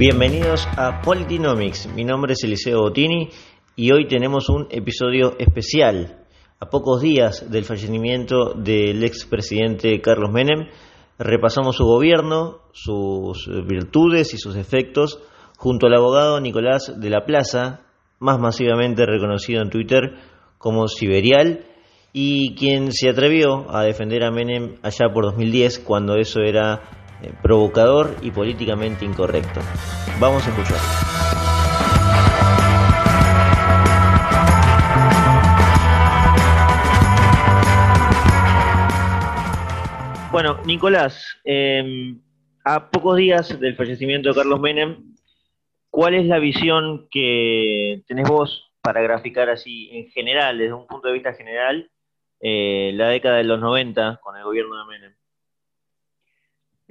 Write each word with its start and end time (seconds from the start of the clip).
Bienvenidos 0.00 0.66
a 0.78 1.02
Politinomics. 1.02 1.86
Mi 1.94 2.04
nombre 2.04 2.32
es 2.32 2.42
Eliseo 2.42 2.80
Bottini 2.80 3.28
y 3.76 3.92
hoy 3.92 4.08
tenemos 4.08 4.48
un 4.48 4.66
episodio 4.70 5.36
especial. 5.38 6.24
A 6.58 6.70
pocos 6.70 7.02
días 7.02 7.50
del 7.50 7.66
fallecimiento 7.66 8.54
del 8.54 9.04
expresidente 9.04 10.00
Carlos 10.00 10.32
Menem, 10.32 10.70
repasamos 11.18 11.76
su 11.76 11.84
gobierno, 11.84 12.60
sus 12.72 13.46
virtudes 13.66 14.32
y 14.32 14.38
sus 14.38 14.54
defectos 14.54 15.20
junto 15.58 15.86
al 15.86 15.96
abogado 15.96 16.40
Nicolás 16.40 16.98
de 16.98 17.10
la 17.10 17.26
Plaza, 17.26 17.82
más 18.20 18.40
masivamente 18.40 19.04
reconocido 19.04 19.60
en 19.60 19.68
Twitter 19.68 20.14
como 20.56 20.88
Siberial, 20.88 21.66
y 22.14 22.54
quien 22.54 22.92
se 22.92 23.10
atrevió 23.10 23.66
a 23.70 23.84
defender 23.84 24.24
a 24.24 24.30
Menem 24.30 24.76
allá 24.82 25.12
por 25.12 25.24
2010 25.24 25.80
cuando 25.80 26.16
eso 26.16 26.40
era 26.40 26.99
eh, 27.22 27.32
provocador 27.42 28.16
y 28.22 28.30
políticamente 28.30 29.04
incorrecto. 29.04 29.60
Vamos 30.18 30.46
a 30.46 30.50
escuchar. 30.50 30.78
Bueno, 40.32 40.58
Nicolás, 40.64 41.40
em, 41.44 42.20
a 42.64 42.88
pocos 42.88 43.16
días 43.16 43.58
del 43.58 43.74
fallecimiento 43.74 44.28
de 44.28 44.36
Carlos 44.36 44.60
Menem, 44.60 45.16
¿cuál 45.90 46.14
es 46.14 46.24
la 46.24 46.38
visión 46.38 47.08
que 47.10 48.02
tenés 48.06 48.28
vos 48.28 48.70
para 48.80 49.02
graficar 49.02 49.50
así 49.50 49.90
en 49.92 50.08
general, 50.10 50.58
desde 50.58 50.74
un 50.74 50.86
punto 50.86 51.08
de 51.08 51.14
vista 51.14 51.34
general, 51.34 51.90
eh, 52.40 52.92
la 52.94 53.08
década 53.08 53.38
de 53.38 53.44
los 53.44 53.60
90 53.60 54.20
con 54.22 54.36
el 54.36 54.44
gobierno 54.44 54.78
de 54.78 54.84
Menem? 54.84 55.19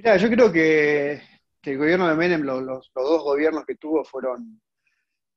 Yo 0.02 0.30
creo 0.30 0.50
que, 0.50 1.20
el 1.62 1.78
gobierno 1.78 2.08
de 2.08 2.14
Menem, 2.14 2.42
los, 2.42 2.90
dos 2.94 3.22
gobiernos 3.22 3.66
que 3.66 3.74
tuvo 3.74 4.02
fueron 4.04 4.60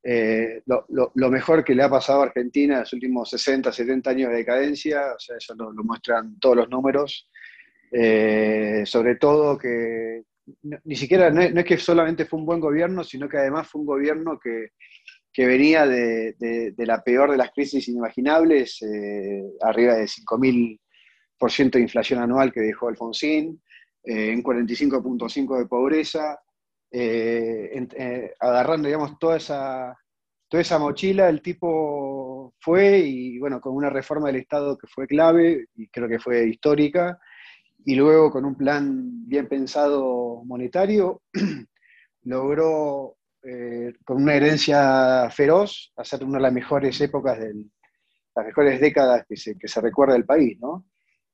eh, 0.01 0.61
lo, 0.65 1.29
mejor 1.29 1.63
que 1.63 1.75
le 1.75 1.83
ha 1.83 1.89
pasado 1.89 2.21
a 2.21 2.25
Argentina 2.25 2.75
en 2.75 2.79
los 2.81 2.93
últimos 2.93 3.29
60, 3.29 3.71
70 3.71 4.09
años 4.09 4.29
de 4.29 4.37
decadencia, 4.37 5.13
o 5.15 5.19
sea, 5.19 5.37
eso 5.37 5.53
lo, 5.55 5.71
muestran 5.83 6.39
todos 6.39 6.55
los 6.57 6.69
números. 6.69 7.29
Eh, 7.91 8.83
sobre 8.85 9.17
todo 9.17 9.57
que 9.57 10.23
ni 10.83 10.95
siquiera, 10.95 11.29
no 11.29 11.41
es, 11.41 11.65
que 11.65 11.77
solamente 11.77 12.25
fue 12.25 12.39
un 12.39 12.45
buen 12.45 12.59
gobierno, 12.59 13.03
sino 13.03 13.29
que 13.29 13.37
además 13.37 13.67
fue 13.67 13.81
un 13.81 13.87
gobierno 13.87 14.39
que, 14.39 14.71
venía 15.37 15.85
de, 15.85 16.73
la 16.77 17.03
peor 17.03 17.31
de 17.31 17.37
las 17.37 17.51
crisis 17.51 17.87
inimaginables, 17.89 18.81
eh, 18.81 19.43
arriba 19.61 19.95
de 19.95 20.05
5.000% 20.05 21.71
de 21.71 21.79
inflación 21.81 22.21
anual 22.21 22.51
que 22.51 22.61
dejó 22.61 22.87
Alfonsín, 22.87 23.61
eh, 24.03 24.31
en 24.31 24.43
45.5 24.43 25.57
de 25.59 25.65
pobreza, 25.65 26.39
eh, 26.91 27.87
eh, 27.95 28.33
agarrando, 28.39 28.87
digamos, 28.87 29.17
toda 29.17 29.37
esa, 29.37 29.97
toda 30.47 30.61
esa 30.61 30.77
mochila, 30.77 31.29
el 31.29 31.41
tipo 31.41 32.53
fue 32.59 32.99
y, 32.99 33.39
bueno, 33.39 33.61
con 33.61 33.73
una 33.75 33.89
reforma 33.89 34.27
del 34.27 34.37
Estado 34.37 34.77
que 34.77 34.87
fue 34.87 35.07
clave 35.07 35.67
y 35.75 35.87
creo 35.87 36.07
que 36.07 36.19
fue 36.19 36.47
histórica, 36.47 37.17
y 37.85 37.95
luego 37.95 38.31
con 38.31 38.45
un 38.45 38.55
plan 38.55 39.27
bien 39.27 39.47
pensado 39.47 40.43
monetario, 40.45 41.21
logró, 42.23 43.17
con 44.05 44.23
una 44.23 44.35
herencia 44.35 45.29
feroz, 45.29 45.91
hacer 45.97 46.23
una 46.23 46.37
de 46.37 46.43
las 46.43 46.53
mejores 46.53 46.99
épocas, 47.01 47.39
del, 47.39 47.69
las 48.35 48.45
mejores 48.45 48.79
décadas 48.79 49.25
que 49.27 49.35
se, 49.35 49.57
que 49.57 49.67
se 49.67 49.81
recuerda 49.81 50.13
del 50.13 50.25
país, 50.25 50.57
¿no? 50.59 50.85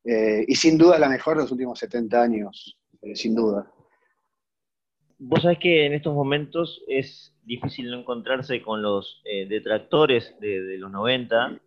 Eh, 0.04 0.46
y 0.48 0.56
sin 0.56 0.78
duda 0.78 0.98
la 0.98 1.10
mejor 1.10 1.38
de 1.38 1.44
los 1.44 1.52
últimos 1.52 1.80
70 1.80 2.22
años, 2.22 2.78
eh, 3.02 3.16
sin 3.16 3.36
duda. 3.36 3.72
Vos 5.18 5.42
sabés 5.42 5.60
que 5.60 5.86
en 5.86 5.94
estos 5.94 6.14
momentos 6.14 6.82
es 6.88 7.36
difícil 7.44 7.92
no 7.92 8.00
encontrarse 8.00 8.62
con 8.62 8.82
los 8.82 9.22
eh, 9.26 9.46
detractores 9.48 10.40
de, 10.40 10.78
los 10.78 10.90
90, 10.90 11.60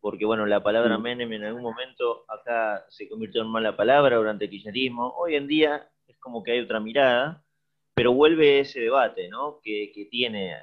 porque 0.00 0.26
bueno, 0.26 0.44
la 0.44 0.62
palabra 0.62 0.98
Menem 0.98 1.32
en 1.32 1.44
algún 1.44 1.62
momento 1.62 2.24
acá 2.28 2.84
se 2.88 3.08
convirtió 3.08 3.42
en 3.42 3.48
mala 3.48 3.76
palabra 3.76 4.16
durante 4.16 4.44
el 4.44 4.50
kirchnerismo. 4.50 5.14
Hoy 5.16 5.36
en 5.36 5.46
día 5.46 5.88
es 6.06 6.18
como 6.18 6.42
que 6.42 6.52
hay 6.52 6.60
otra 6.60 6.80
mirada, 6.80 7.42
pero 7.94 8.12
vuelve 8.12 8.60
ese 8.60 8.80
debate, 8.80 9.28
¿no? 9.28 9.60
Que, 9.62 9.90
que 9.94 10.04
tiene 10.04 10.56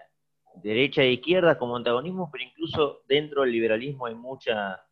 derecha 0.61 1.01
e 1.01 1.13
izquierda 1.13 1.57
como 1.57 1.75
antagonismo, 1.75 2.29
pero 2.31 2.43
incluso 2.43 3.01
dentro 3.07 3.41
del 3.41 3.51
liberalismo 3.51 4.05
hay 4.05 4.15
mucha 4.15 4.84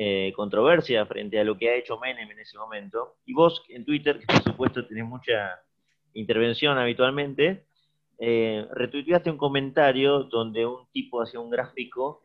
eh, 0.00 0.32
controversia 0.36 1.04
frente 1.06 1.40
a 1.40 1.44
lo 1.44 1.58
que 1.58 1.68
ha 1.68 1.74
hecho 1.74 1.98
Menem 1.98 2.30
en 2.30 2.38
ese 2.38 2.56
momento. 2.56 3.16
Y 3.26 3.34
vos 3.34 3.64
en 3.68 3.84
Twitter, 3.84 4.20
que 4.20 4.26
por 4.26 4.44
supuesto 4.44 4.86
tenés 4.86 5.04
mucha 5.04 5.60
intervención 6.14 6.78
habitualmente, 6.78 7.64
eh, 8.16 8.64
retuiteaste 8.70 9.28
un 9.28 9.36
comentario 9.36 10.22
donde 10.22 10.64
un 10.64 10.86
tipo 10.92 11.20
hacía 11.20 11.40
un 11.40 11.50
gráfico 11.50 12.22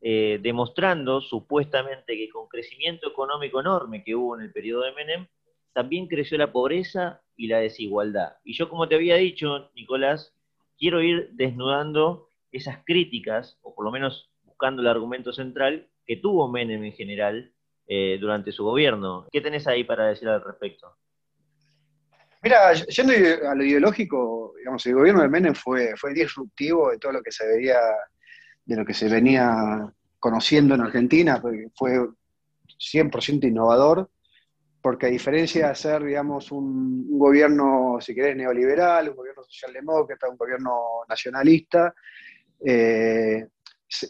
eh, 0.00 0.38
demostrando 0.40 1.20
supuestamente 1.20 2.16
que 2.16 2.28
con 2.28 2.46
crecimiento 2.46 3.08
económico 3.08 3.58
enorme 3.58 4.04
que 4.04 4.14
hubo 4.14 4.36
en 4.36 4.42
el 4.42 4.52
periodo 4.52 4.82
de 4.82 4.92
Menem, 4.92 5.26
también 5.72 6.06
creció 6.06 6.38
la 6.38 6.52
pobreza 6.52 7.20
y 7.36 7.48
la 7.48 7.58
desigualdad. 7.58 8.36
Y 8.44 8.52
yo, 8.52 8.68
como 8.68 8.86
te 8.86 8.94
había 8.94 9.16
dicho, 9.16 9.72
Nicolás, 9.74 10.32
quiero 10.78 11.02
ir 11.02 11.30
desnudando 11.32 12.28
esas 12.52 12.78
críticas, 12.84 13.58
o 13.62 13.74
por 13.74 13.84
lo 13.84 13.90
menos 13.90 14.30
buscando 14.44 14.82
el 14.82 14.88
argumento 14.88 15.32
central, 15.32 15.88
que 16.08 16.16
tuvo 16.16 16.50
Menem 16.50 16.82
en 16.84 16.92
general 16.94 17.52
eh, 17.86 18.16
durante 18.18 18.50
su 18.50 18.64
gobierno. 18.64 19.26
¿Qué 19.30 19.42
tenés 19.42 19.66
ahí 19.66 19.84
para 19.84 20.06
decir 20.06 20.26
al 20.26 20.42
respecto? 20.42 20.96
Mira, 22.42 22.72
yendo 22.72 23.12
a 23.46 23.54
lo 23.54 23.62
ideológico, 23.62 24.54
digamos, 24.56 24.86
el 24.86 24.94
gobierno 24.94 25.20
de 25.20 25.28
Menem 25.28 25.54
fue, 25.54 25.94
fue 25.96 26.14
disruptivo 26.14 26.90
de 26.90 26.98
todo 26.98 27.12
lo 27.12 27.22
que 27.22 27.30
se 27.30 27.46
veía, 27.46 27.78
de 28.64 28.76
lo 28.76 28.86
que 28.86 28.94
se 28.94 29.06
venía 29.08 29.52
conociendo 30.18 30.74
en 30.74 30.80
Argentina, 30.80 31.42
fue 31.74 32.08
100% 32.78 33.46
innovador, 33.46 34.08
porque 34.80 35.06
a 35.06 35.10
diferencia 35.10 35.68
de 35.68 35.74
ser, 35.74 36.04
digamos, 36.04 36.50
un, 36.52 37.18
gobierno, 37.18 37.98
si 38.00 38.14
querés, 38.14 38.36
neoliberal, 38.36 39.10
un 39.10 39.16
gobierno 39.16 39.42
socialdemócrata, 39.42 40.28
un 40.30 40.36
gobierno 40.36 41.04
nacionalista, 41.06 41.94
eh, 42.64 43.46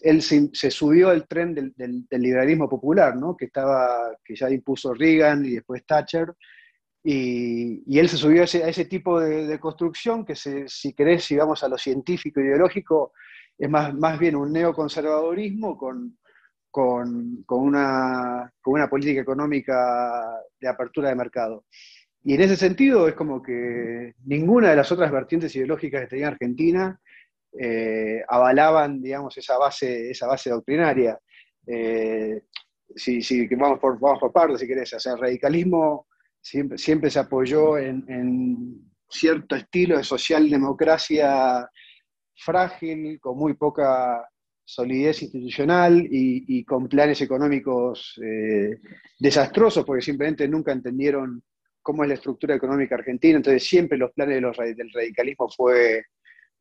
él 0.03 0.23
se, 0.23 0.71
subió 0.71 1.11
al 1.11 1.27
tren 1.27 1.55
del, 1.55 2.07
liberalismo 2.11 2.69
popular, 2.69 3.17
¿no? 3.17 3.37
que, 3.37 3.47
estaba, 3.47 4.17
que 4.25 4.35
ya 4.35 4.51
impuso 4.51 4.93
Reagan 4.93 5.45
y 5.45 5.51
después 5.51 5.85
Thatcher, 5.87 6.35
y, 7.03 7.99
él 7.99 8.09
se 8.09 8.17
subió 8.17 8.43
a 8.43 8.45
ese, 8.45 8.85
tipo 8.87 9.21
de, 9.21 9.59
construcción 9.61 10.25
que, 10.25 10.35
si 10.35 10.93
querés, 10.95 11.25
si 11.25 11.37
vamos 11.37 11.63
a 11.63 11.69
lo 11.69 11.79
científico 11.79 12.41
ideológico, 12.41 13.13
es 13.57 13.71
más, 13.71 13.95
más 13.95 14.19
bien 14.19 14.37
un 14.37 14.53
neoconservadorismo 14.53 15.79
con, 15.79 16.19
una, 17.49 18.53
con 18.61 18.75
una 18.75 18.91
política 18.91 19.21
económica 19.21 20.43
de 20.61 20.69
apertura 20.69 21.09
de 21.09 21.15
mercado. 21.15 21.65
Y 22.25 22.35
en 22.35 22.43
ese 22.43 22.57
sentido 22.57 23.09
es 23.09 23.15
como 23.15 23.43
que 23.43 24.15
ninguna 24.25 24.71
de 24.71 24.77
las 24.77 24.91
otras 24.93 25.11
vertientes 25.11 25.55
ideológicas 25.55 26.03
que 26.03 26.09
tenía 26.09 26.29
Argentina 26.29 27.01
eh, 27.53 28.23
avalaban, 28.29 29.01
digamos, 29.01 29.37
esa 29.39 29.57
base, 29.57 30.11
esa 30.11 30.27
base 30.27 30.51
doctrinaria. 30.51 31.19
Eh, 31.67 32.43
si, 32.95 33.47
vamos, 33.57 33.79
por, 33.79 33.99
vamos 33.99 34.21
partes, 34.33 34.61
si 34.61 34.67
querés. 34.67 34.93
El 35.07 35.19
radicalismo 35.19 36.07
siempre, 36.41 36.79
siempre 36.79 37.11
se 37.11 37.19
apoyó 37.19 37.79
en, 37.79 38.85
cierto 39.11 39.57
estilo 39.57 39.97
de 39.97 40.05
socialdemocracia 40.05 41.67
frágil, 42.37 43.19
con 43.19 43.39
muy 43.39 43.55
poca 43.55 44.29
solidez 44.63 45.23
institucional 45.23 46.07
y, 46.11 46.63
con 46.65 46.89
planes 46.89 47.23
económicos 47.23 48.21
eh, 48.23 48.79
desastrosos, 49.19 49.87
porque 49.87 50.03
simplemente 50.03 50.47
nunca 50.47 50.73
entendieron 50.73 51.43
cómo 51.81 52.03
es 52.03 52.09
la 52.09 52.17
estructura 52.17 52.55
económica 52.55 52.97
argentina. 52.97 53.39
Entonces 53.39 53.67
siempre 53.67 53.97
los 53.97 54.13
planes 54.13 54.43
del 54.77 54.93
radicalismo 54.93 55.49
fue 55.49 56.05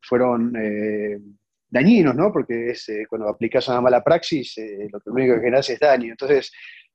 fueron 0.01 0.53
eh, 0.55 1.19
dañinos, 1.69 2.15
¿no? 2.15 2.31
Porque 2.31 2.71
es, 2.71 2.87
eh, 2.89 3.05
cuando 3.09 3.29
aplicas 3.29 3.67
una 3.67 3.81
mala 3.81 4.03
praxis, 4.03 4.57
eh, 4.57 4.87
lo 4.91 5.13
único 5.13 5.35
que 5.35 5.41
generas 5.41 5.69
es 5.69 5.79
daño. 5.79 6.11
Entonces, 6.11 6.51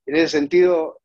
en 0.06 0.16
ese 0.16 0.28
sentido, 0.28 0.99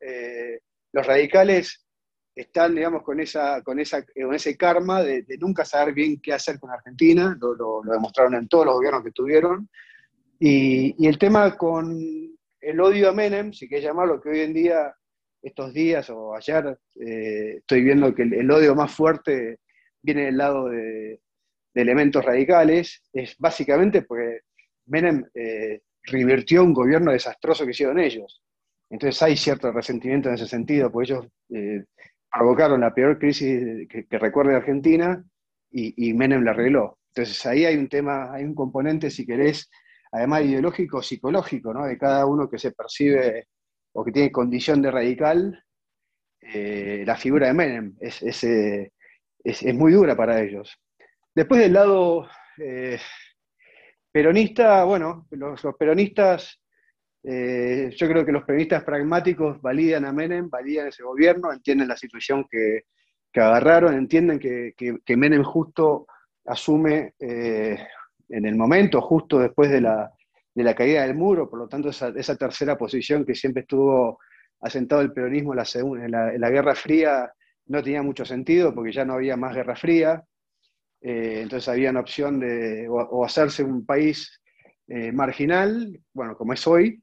los 0.92 1.06
radicales 1.06 1.86
están, 2.34 2.76
digamos, 2.76 3.04
con, 3.04 3.20
esa, 3.20 3.62
con, 3.62 3.80
esa, 3.80 4.04
con 4.04 4.34
ese 4.34 4.58
karma 4.58 5.04
de, 5.04 5.24
nunca 5.40 5.66
saber 5.66 5.94
bien 5.94 6.20
qué 6.22 6.34
hacer 6.34 6.60
con 6.60 6.72
Argentina, 6.72 7.38
lo, 7.40 7.82
demostraron 7.84 8.36
en 8.36 8.48
todos 8.48 8.66
los 8.66 8.76
gobiernos 8.76 9.04
que 9.04 9.12
tuvieron. 9.12 9.70
Y, 10.40 11.08
el 11.08 11.20
tema 11.20 11.56
con 11.58 12.00
el 12.60 12.80
odio 12.80 13.10
a 13.10 13.14
Menem, 13.14 13.54
si 13.54 13.68
quieres 13.68 13.86
llamarlo, 13.86 14.20
que 14.20 14.30
hoy 14.30 14.40
en 14.40 14.54
día, 14.54 14.96
estos 15.44 15.74
días 15.74 16.10
o 16.10 16.36
ayer, 16.36 16.80
estoy 16.96 17.84
viendo 17.84 18.16
que 18.16 18.24
el, 18.24 18.50
odio 18.50 18.74
más 18.74 18.92
fuerte 18.92 19.60
viene 20.02 20.26
del 20.26 20.38
lado 20.38 20.70
de, 20.70 21.20
de 21.78 21.84
elementos 21.84 22.26
radicales 22.26 23.04
es 23.14 23.36
básicamente 23.38 24.02
porque 24.02 24.40
Menem 24.88 25.24
eh, 25.36 25.82
revirtió 26.02 26.64
un 26.64 26.74
gobierno 26.74 27.12
desastroso 27.12 27.66
que 27.66 27.72
hicieron 27.72 28.00
ellos. 28.00 28.42
Entonces 28.90 29.22
hay 29.22 29.38
cierto 29.38 29.72
resentimiento 29.72 30.28
en 30.28 30.36
ese 30.36 30.48
sentido, 30.48 30.92
porque 30.92 31.14
ellos 31.14 31.28
eh, 31.52 31.84
provocaron 32.32 32.82
la 32.82 32.96
peor 32.96 33.20
crisis 33.20 33.88
que, 33.88 34.18
recuerde 34.18 34.56
Argentina 34.56 35.24
y, 35.70 36.14
Menem 36.16 36.44
la 36.44 36.52
arregló. 36.52 36.98
Entonces 37.14 37.46
ahí 37.46 37.66
hay 37.66 37.78
un 37.78 37.90
tema, 37.90 38.34
hay 38.34 38.44
un 38.44 38.56
componente, 38.56 39.12
si 39.12 39.24
querés, 39.24 39.70
además 40.12 40.46
ideológico, 40.46 41.04
psicológico, 41.04 41.76
¿no? 41.76 41.86
De 41.86 41.96
cada 42.00 42.26
uno 42.26 42.50
que 42.50 42.58
se 42.58 42.72
percibe 42.72 43.50
o 43.94 44.04
que 44.04 44.12
tiene 44.12 44.32
condición 44.32 44.82
de 44.82 44.90
radical, 44.90 45.64
eh, 46.42 47.04
la 47.06 47.16
figura 47.18 47.46
de 47.46 47.54
Menem 47.54 47.96
es, 48.00 48.24
es, 48.24 48.44
es, 49.44 49.76
muy 49.76 49.92
dura 49.92 50.16
para 50.16 50.42
ellos. 50.42 50.76
Después 51.38 51.62
del 51.62 51.74
lado 51.74 52.28
eh, 52.58 52.98
peronista, 54.12 54.84
bueno, 54.86 55.28
los, 55.30 55.62
peronistas, 55.78 56.60
eh, 57.22 57.92
yo 57.96 58.08
creo 58.08 58.26
que 58.26 58.32
los 58.32 58.44
peronistas 58.44 58.84
pragmáticos 58.84 59.62
validan 59.62 60.06
a 60.06 60.12
Menem, 60.12 60.50
validan 60.50 60.88
ese 60.88 61.04
gobierno, 61.04 61.54
entienden 61.54 61.90
la 61.90 61.96
situación 61.96 62.48
que, 62.50 62.86
agarraron, 63.36 63.94
entienden 63.94 64.40
que, 64.40 65.16
Menem 65.16 65.44
justo 65.44 66.08
asume 66.44 67.14
eh, 67.20 67.78
en 68.30 68.46
el 68.48 68.56
momento, 68.56 69.00
justo 69.00 69.38
después 69.38 69.70
de 69.70 69.82
la, 69.82 70.12
caída 70.76 71.04
del 71.04 71.14
muro, 71.14 71.48
por 71.48 71.60
lo 71.60 71.68
tanto 71.68 71.90
esa, 71.90 72.36
tercera 72.36 72.76
posición 72.80 73.24
que 73.24 73.36
siempre 73.36 73.62
estuvo 73.62 74.18
asentado 74.62 75.02
el 75.04 75.14
peronismo 75.14 75.54
en 75.54 76.12
la 76.12 76.50
Guerra 76.50 76.74
Fría 76.74 77.32
no 77.68 77.84
tenía 77.84 78.02
mucho 78.02 78.26
sentido 78.26 78.74
porque 78.74 78.92
ya 78.92 79.06
no 79.06 79.14
había 79.14 79.38
más 79.38 79.54
Guerra 79.54 79.76
Fría, 79.76 80.24
eh, 81.02 81.42
entonces 81.44 81.68
había 81.70 81.92
una 81.92 82.00
opción 82.00 82.40
de 82.40 82.88
o, 82.90 83.24
hacerse 83.24 83.64
un 83.64 83.86
país 83.86 84.42
eh, 84.88 85.12
marginal, 85.12 86.00
bueno, 86.14 86.36
como 86.36 86.54
es 86.54 86.66
hoy, 86.66 87.02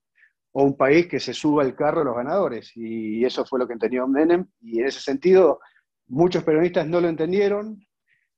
o 0.53 0.65
un 0.65 0.77
país 0.77 1.07
que 1.07 1.21
se 1.21 1.33
suba 1.33 1.63
al 1.63 1.75
carro 1.75 2.03
a 2.03 2.05
los 2.05 2.17
ganadores. 2.17 2.73
Y 2.75 3.25
eso 3.25 3.45
fue 3.45 3.59
lo 3.59 3.67
que 3.67 3.75
entendió 3.75 4.07
Menem. 4.07 4.47
Y 4.61 4.81
en 4.81 4.87
ese 4.87 5.01
sentido, 5.01 5.61
muchos 6.07 6.45
peronistas 6.45 6.87
no 6.87 7.01
lo 7.01 7.09
entendieron. 7.09 7.85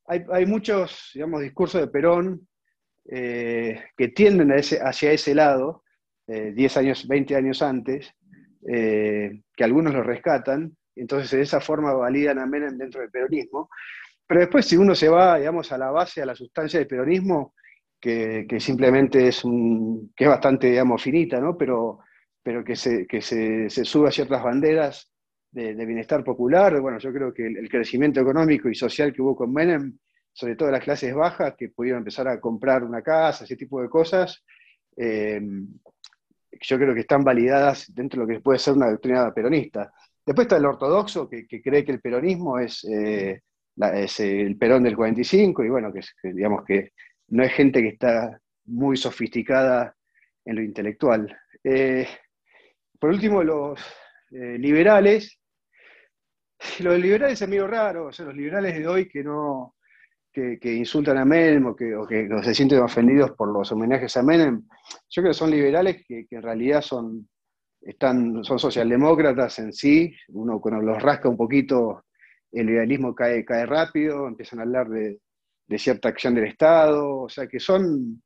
Hay, 0.08 0.46
muchos, 0.46 1.10
digamos, 1.14 1.42
discursos 1.42 1.80
de 1.80 1.88
Perón 1.88 2.46
eh, 3.10 3.86
que 3.96 4.08
tienden 4.08 4.52
hacia 4.52 5.10
ese 5.10 5.34
lado, 5.34 5.82
10 6.28 6.76
años, 6.76 7.08
20 7.08 7.34
años 7.34 7.60
antes, 7.60 8.12
que 8.64 9.64
algunos 9.64 9.92
lo 9.92 10.04
rescatan. 10.04 10.76
Entonces, 10.94 11.32
de 11.32 11.42
esa 11.42 11.60
forma 11.60 11.92
validan 11.92 12.38
a 12.38 12.46
Menem 12.46 12.78
dentro 12.78 13.00
del 13.00 13.10
peronismo. 13.10 13.68
Pero 14.26 14.40
después, 14.40 14.66
si 14.66 14.76
uno 14.76 14.94
se 14.94 15.08
va, 15.08 15.38
digamos, 15.38 15.70
a 15.72 15.78
la 15.78 15.90
base, 15.90 16.22
a 16.22 16.26
la 16.26 16.34
sustancia 16.34 16.78
del 16.78 16.88
peronismo, 16.88 17.54
que, 18.00 18.46
simplemente 18.60 19.28
es, 19.28 19.44
un, 19.44 20.12
que 20.14 20.24
es 20.24 20.30
bastante, 20.30 20.68
digamos, 20.68 21.02
finita, 21.02 21.40
¿no? 21.40 21.56
Pero, 21.56 22.00
pero 22.42 22.64
que, 22.64 22.76
se, 22.76 23.06
que 23.06 23.20
se, 23.20 23.68
sube 23.68 24.08
a 24.08 24.12
ciertas 24.12 24.42
banderas 24.42 25.10
de, 25.50 25.74
bienestar 25.74 26.22
popular. 26.22 26.80
Bueno, 26.80 26.98
yo 26.98 27.12
creo 27.12 27.32
que 27.32 27.46
el, 27.46 27.68
crecimiento 27.68 28.20
económico 28.20 28.68
y 28.68 28.74
social 28.74 29.12
que 29.12 29.22
hubo 29.22 29.36
con 29.36 29.52
Menem, 29.52 29.98
sobre 30.32 30.56
todo 30.56 30.70
las 30.70 30.84
clases 30.84 31.14
bajas, 31.14 31.54
que 31.56 31.70
pudieron 31.70 32.00
empezar 32.00 32.28
a 32.28 32.40
comprar 32.40 32.84
una 32.84 33.02
casa, 33.02 33.44
ese 33.44 33.56
tipo 33.56 33.80
de 33.80 33.88
cosas, 33.88 34.44
eh, 34.96 35.40
yo 36.60 36.78
creo 36.78 36.94
que 36.94 37.00
están 37.00 37.22
validadas 37.22 37.92
dentro 37.94 38.20
de 38.20 38.26
lo 38.26 38.38
que 38.38 38.42
puede 38.42 38.58
ser 38.58 38.74
una 38.74 38.90
doctrina 38.90 39.32
peronista. 39.32 39.92
Después 40.24 40.46
está 40.46 40.56
el 40.56 40.66
ortodoxo, 40.66 41.28
que, 41.28 41.46
cree 41.46 41.84
que 41.84 41.92
el 41.92 42.00
peronismo 42.00 42.58
es... 42.58 42.84
Eh, 42.84 43.40
es 43.94 44.20
el 44.20 44.56
Perón 44.56 44.82
del 44.82 44.96
45, 44.96 45.64
y 45.64 45.68
bueno, 45.68 45.92
que, 45.92 46.00
digamos 46.32 46.64
que 46.64 46.92
no 47.28 47.42
es 47.42 47.52
gente 47.52 47.82
que 47.82 47.88
está 47.88 48.40
muy 48.66 48.96
sofisticada 48.96 49.94
en 50.44 50.56
lo 50.56 50.62
intelectual. 50.62 51.36
Eh, 51.62 52.06
por 52.98 53.10
último, 53.10 53.42
los 53.42 53.80
eh, 54.30 54.58
liberales. 54.58 55.38
Los 56.80 56.98
liberales 56.98 57.40
es 57.42 57.48
medio 57.48 57.66
raro, 57.66 58.06
o 58.06 58.12
sea, 58.12 58.26
los 58.26 58.34
liberales 58.34 58.78
de 58.78 58.88
hoy 58.88 59.08
que 59.08 59.22
no 59.22 59.76
que, 60.60 60.74
insultan 60.74 61.16
a 61.18 61.24
Menem 61.24 61.66
o 61.66 61.74
que, 61.74 62.28
se 62.42 62.54
sienten 62.54 62.80
ofendidos 62.80 63.32
por 63.32 63.52
los 63.52 63.72
homenajes 63.72 64.16
a 64.16 64.22
Menem, 64.22 64.62
yo 65.08 65.22
creo 65.22 65.30
que 65.30 65.38
son 65.38 65.50
liberales 65.50 66.04
que, 66.06 66.26
en 66.30 66.42
realidad 66.42 66.82
son, 66.82 67.28
están, 67.80 68.44
son 68.44 68.58
socialdemócratas 68.58 69.58
en 69.58 69.72
sí, 69.72 70.14
uno 70.28 70.60
cuando 70.60 70.82
los 70.82 71.02
rasca 71.02 71.28
un 71.28 71.36
poquito 71.36 72.04
el 72.52 72.66
liberalismo 72.66 73.14
cae, 73.14 73.44
cae 73.44 73.66
rápido, 73.66 74.26
empiezan 74.28 74.60
a 74.60 74.62
hablar 74.62 74.88
de, 74.88 75.20
cierta 75.78 76.08
acción 76.08 76.34
del 76.34 76.44
Estado, 76.44 77.22
o 77.22 77.28
sea 77.28 77.46
que 77.46 77.58
son, 77.58 78.22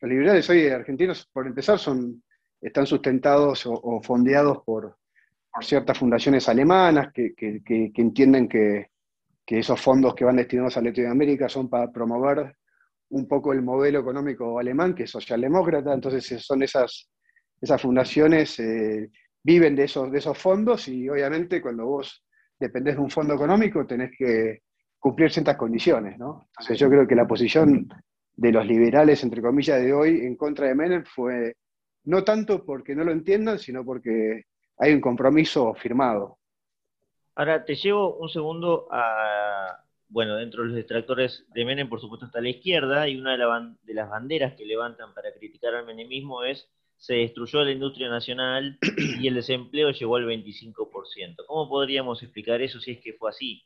los 0.00 0.10
liberales 0.10 0.48
hoy 0.48 0.68
argentinos, 0.68 1.28
por 1.32 1.46
empezar, 1.46 1.78
son, 1.78 2.22
están 2.60 2.86
sustentados 2.86 3.64
o, 3.66 4.00
fondeados 4.02 4.62
por, 4.64 4.96
ciertas 5.60 5.98
fundaciones 5.98 6.48
alemanas 6.48 7.12
que, 7.12 7.34
entienden 7.96 8.48
que, 8.48 8.90
esos 9.46 9.80
fondos 9.80 10.14
que 10.14 10.24
van 10.24 10.36
destinados 10.36 10.76
a 10.76 10.80
Latinoamérica 10.80 11.48
son 11.48 11.68
para 11.68 11.92
promover 11.92 12.56
un 13.10 13.28
poco 13.28 13.52
el 13.52 13.62
modelo 13.62 14.00
económico 14.00 14.58
alemán, 14.58 14.94
que 14.94 15.04
es 15.04 15.10
socialdemócrata, 15.10 15.92
entonces 15.92 16.42
son 16.44 16.62
esas, 16.62 17.10
esas 17.60 17.80
fundaciones, 17.80 18.58
eh, 18.58 19.10
viven 19.44 19.76
de 19.76 19.84
esos, 19.84 20.10
de 20.10 20.18
esos 20.18 20.38
fondos 20.38 20.88
y 20.88 21.08
obviamente 21.08 21.60
cuando 21.60 21.84
vos 21.86 22.23
dependés 22.58 22.96
de 22.96 23.02
un 23.02 23.10
fondo 23.10 23.34
económico, 23.34 23.86
tenés 23.86 24.10
que 24.16 24.62
cumplir 24.98 25.30
ciertas 25.30 25.56
condiciones, 25.56 26.18
¿no? 26.18 26.46
Entonces 26.48 26.78
yo 26.78 26.88
creo 26.88 27.06
que 27.06 27.14
la 27.14 27.26
posición 27.26 27.88
de 28.36 28.52
los 28.52 28.66
liberales, 28.66 29.22
entre 29.22 29.42
comillas, 29.42 29.80
de 29.80 29.92
hoy 29.92 30.20
en 30.20 30.36
contra 30.36 30.66
de 30.66 30.74
Menem 30.74 31.04
fue 31.04 31.56
no 32.04 32.24
tanto 32.24 32.64
porque 32.64 32.94
no 32.94 33.04
lo 33.04 33.12
entiendan, 33.12 33.58
sino 33.58 33.84
porque 33.84 34.44
hay 34.78 34.92
un 34.92 35.00
compromiso 35.00 35.74
firmado. 35.74 36.38
Ahora 37.34 37.64
te 37.64 37.74
llevo 37.74 38.16
un 38.16 38.28
segundo 38.28 38.88
a, 38.90 39.84
bueno, 40.08 40.36
dentro 40.36 40.62
de 40.62 40.68
los 40.68 40.76
detractores 40.76 41.44
de 41.52 41.64
Menem, 41.64 41.88
por 41.88 42.00
supuesto, 42.00 42.26
está 42.26 42.40
la 42.40 42.50
izquierda, 42.50 43.08
y 43.08 43.18
una 43.18 43.32
de, 43.32 43.94
las 43.94 44.08
banderas 44.08 44.54
que 44.54 44.64
levantan 44.64 45.12
para 45.14 45.32
criticar 45.32 45.74
al 45.74 45.86
menemismo 45.86 46.44
es 46.44 46.68
se 47.04 47.14
destruyó 47.16 47.62
la 47.62 47.72
industria 47.72 48.08
nacional 48.08 48.78
y 49.20 49.28
el 49.28 49.34
desempleo 49.34 49.90
llegó 49.90 50.16
al 50.16 50.26
25%. 50.26 51.44
¿Cómo 51.46 51.68
podríamos 51.68 52.22
explicar 52.22 52.62
eso 52.62 52.80
si 52.80 52.92
es 52.92 53.00
que 53.00 53.12
fue 53.12 53.28
así? 53.28 53.62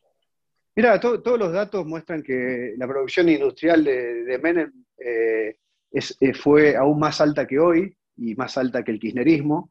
Mira, 0.75 0.99
todos 0.99 1.39
los 1.39 1.53
datos 1.53 1.87
muestran 1.87 2.21
que 2.21 2.75
la 2.77 2.89
producción 2.89 3.29
industrial 3.29 3.85
de, 3.85 4.41
Menem 4.43 4.73
eh, 4.99 5.57
eh, 5.93 6.35
fue 6.35 6.75
aún 6.75 6.99
más 6.99 7.21
alta 7.21 7.47
que 7.47 7.61
hoy 7.61 7.97
y 8.17 8.35
más 8.35 8.59
alta 8.59 8.83
que 8.83 8.91
el 8.91 8.99
kirchnerismo. 8.99 9.71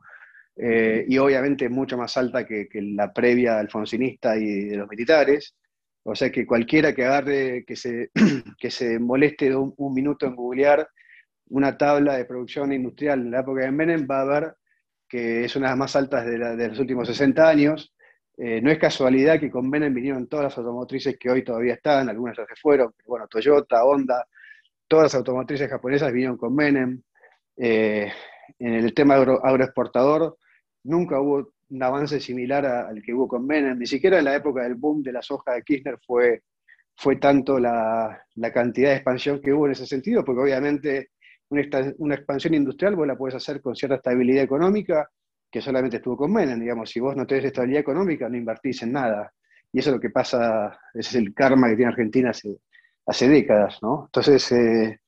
Eh, 0.56 1.06
y 1.08 1.18
obviamente 1.18 1.68
mucho 1.68 1.98
más 1.98 2.16
alta 2.16 2.46
que, 2.46 2.70
la 2.74 3.12
previa 3.12 3.60
alfonsinista 3.60 4.38
y 4.38 4.64
de 4.64 4.78
los 4.78 4.88
militares. 4.88 5.56
O 6.04 6.16
sea 6.16 6.32
que 6.32 6.48
cualquiera 6.48 6.96
que 6.96 7.04
agarre, 7.04 7.66
que 7.66 7.76
se, 7.76 8.12
que 8.58 8.72
se 8.72 8.98
moleste 8.98 9.54
un, 9.54 9.74
un 9.76 9.94
minuto 9.94 10.26
en 10.26 10.38
googlear 10.38 10.88
una 11.50 11.78
tabla 11.78 12.18
de 12.18 12.26
producción 12.26 12.74
industrial 12.74 13.22
en 13.22 13.32
la 13.32 13.40
época 13.42 13.62
de 13.62 13.72
Menem, 13.72 14.08
va 14.10 14.22
a 14.22 14.26
ver 14.26 14.56
que 15.08 15.46
es 15.46 15.56
una 15.56 15.68
de 15.68 15.72
las 15.72 15.78
más 15.78 15.96
altas 15.96 16.26
de, 16.26 16.68
los 16.68 16.80
últimos 16.80 17.08
60 17.08 17.48
años. 17.48 17.94
Eh, 18.38 18.62
no 18.62 18.70
es 18.70 18.78
casualidad 18.78 19.40
que 19.40 19.50
con 19.50 19.70
Menem 19.70 19.94
vinieron 19.94 20.28
todas 20.28 20.46
las 20.46 20.58
automotrices 20.58 21.18
que 21.18 21.30
hoy 21.30 21.44
todavía 21.44 21.74
están, 21.74 22.10
algunas 22.10 22.38
ya 22.38 22.46
se 22.46 22.56
fueron, 22.62 22.94
bueno, 23.06 23.28
Toyota, 23.28 23.84
Honda, 23.84 24.28
todas 24.88 25.06
las 25.06 25.16
automotrices 25.16 25.70
japonesas 25.70 26.12
vinieron 26.12 26.38
con 26.38 26.54
Menem. 26.54 27.02
Eh, 27.56 28.12
en 28.60 28.74
el 28.74 28.94
tema 28.94 29.16
agroexportador, 29.16 30.38
nunca 30.84 31.20
hubo 31.20 31.54
un 31.70 31.84
avance 31.84 32.20
similar 32.20 32.66
al 32.66 33.02
que 33.02 33.14
hubo 33.14 33.28
con 33.28 33.46
Menem, 33.46 33.78
ni 33.78 33.88
siquiera 33.88 34.20
en 34.20 34.26
la 34.26 34.36
época 34.36 34.64
del 34.64 34.76
boom 34.76 35.02
de 35.02 35.14
la 35.14 35.22
soja 35.22 35.54
de 35.54 35.64
Kirchner 35.64 35.98
fue, 36.06 36.44
fue 36.96 37.18
tanto 37.18 37.60
la, 37.60 38.24
la 38.36 38.54
cantidad 38.54 38.90
de 38.90 38.96
expansión 38.96 39.42
que 39.42 39.52
hubo 39.52 39.66
en 39.66 39.74
ese 39.74 39.86
sentido, 39.86 40.24
porque 40.24 40.42
obviamente 40.42 41.10
una, 41.50 42.16
expansión 42.16 42.54
industrial 42.54 42.96
vos 42.96 43.08
la 43.08 43.18
puedes 43.18 43.36
hacer 43.36 43.62
con 43.62 43.76
cierta 43.76 43.96
estabilidad 43.96 44.44
económica, 44.44 45.10
que 45.50 45.62
solamente 45.62 45.98
estuvo 45.98 46.18
con 46.18 46.34
Menem, 46.34 46.60
digamos, 46.60 46.90
si 46.90 47.00
vos 47.00 47.16
no 47.16 47.26
tenés 47.26 47.46
estabilidad 47.46 47.82
económica, 47.82 48.28
no 48.28 48.38
invertís 48.38 48.84
en 48.84 48.92
nada. 48.92 49.34
Y 49.72 49.80
eso 49.80 49.90
es 49.90 49.96
lo 49.96 50.02
que 50.02 50.10
pasa, 50.10 50.78
ese 50.94 51.10
es 51.10 51.16
el 51.16 51.34
karma 51.34 51.70
que 51.70 51.76
tiene 51.76 51.92
Argentina 51.92 52.32
hace, 52.32 53.30
décadas, 53.30 53.80
¿no? 53.82 54.06
Entonces, 54.06 54.52
eh, 54.52 55.00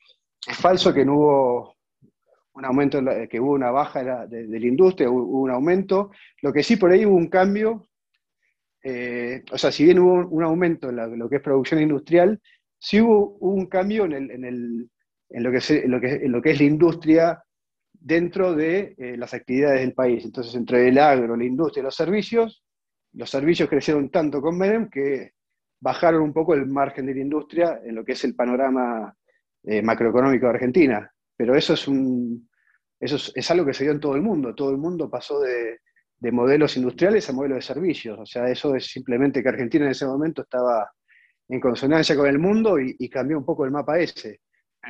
es 0.48 0.58
falso 0.58 0.93
que 0.93 1.05
no 1.05 1.15
hubo 1.15 1.75
un 2.53 2.65
aumento, 2.65 3.01
que 3.29 3.39
hubo 3.39 3.53
una 3.53 3.72
baja 3.72 4.27
de, 4.27 4.48
la 4.48 4.58
industria, 4.58 5.10
hubo, 5.10 5.41
un 5.41 5.51
aumento. 5.51 6.12
Lo 6.41 6.53
que 6.53 6.63
sí 6.63 6.77
por 6.77 6.91
ahí 6.91 7.05
hubo 7.05 7.15
un 7.15 7.27
cambio, 7.27 7.89
eh, 8.84 9.43
o 9.51 9.58
sea, 9.58 9.72
si 9.72 9.84
bien 9.84 10.00
hubo 10.00 10.27
un 10.27 10.43
aumento 10.43 10.89
en, 10.89 11.19
lo 11.19 11.29
que 11.29 11.38
es 11.38 11.41
producción 11.41 11.81
industrial, 11.81 12.39
sí 12.77 13.01
hubo, 13.01 13.38
un 13.39 13.65
cambio 13.67 14.05
en 14.05 14.46
el 14.46 14.89
lo 15.30 15.52
que 15.52 15.58
es, 15.58 15.86
lo 15.86 16.00
que, 16.00 16.20
lo 16.28 16.42
que 16.42 16.52
es 16.52 16.60
la 16.60 16.66
industria 16.66 17.44
dentro 17.94 18.56
de 18.56 18.96
eh, 18.98 19.18
las 19.18 19.34
actividades 19.34 19.82
del 19.82 19.94
país. 19.94 20.26
Entonces, 20.26 20.56
entre 20.56 20.88
el 20.88 20.98
agro, 20.98 21.36
la 21.36 21.46
industria 21.46 21.82
y 21.82 21.84
los 21.84 21.96
servicios, 21.96 22.64
los 23.14 23.30
servicios 23.30 23.70
crecieron 23.70 24.10
tanto 24.10 24.42
con 24.42 24.58
Menem 24.58 24.90
que 24.90 25.34
bajaron 25.82 26.22
un 26.22 26.34
poco 26.34 26.54
el 26.54 26.66
margen 26.68 27.06
de 27.06 27.16
la 27.16 27.22
industria 27.22 27.80
en 27.84 27.96
lo 27.96 28.04
que 28.04 28.14
es 28.14 28.24
el 28.24 28.36
panorama 28.36 29.16
eh, 29.64 29.82
macroeconómico 29.82 30.46
de 30.46 30.54
Argentina. 30.54 31.12
Pero 31.36 31.56
eso 31.56 31.74
es, 31.74 31.88
un, 31.88 32.50
eso 33.00 33.32
es, 33.34 33.52
algo 33.52 33.66
que 33.66 33.74
se 33.74 33.84
dio 33.84 33.94
en 33.94 34.00
todo 34.00 34.16
el 34.16 34.22
mundo. 34.22 34.54
Todo 34.54 34.72
el 34.72 34.78
mundo 34.78 35.10
pasó 35.10 35.40
de, 35.40 35.80
de 36.18 36.32
modelos 36.32 36.76
industriales 36.76 37.30
a 37.30 37.34
modelos 37.34 37.58
de 37.58 37.74
servicios. 37.74 38.20
O 38.20 38.26
sea, 38.26 38.50
eso 38.50 38.76
es 38.76 38.88
simplemente 38.88 39.42
que 39.42 39.50
Argentina 39.50 39.86
en 39.86 39.92
ese 39.92 40.06
momento 40.06 40.42
estaba 40.42 40.90
en 41.50 41.60
consonancia 41.60 42.16
con 42.16 42.28
el 42.28 42.40
mundo 42.40 42.80
y, 42.80 43.10
cambió 43.10 43.38
un 43.38 43.46
poco 43.46 43.66
el 43.66 43.72
mapa 43.72 44.00
ese. 44.00 44.42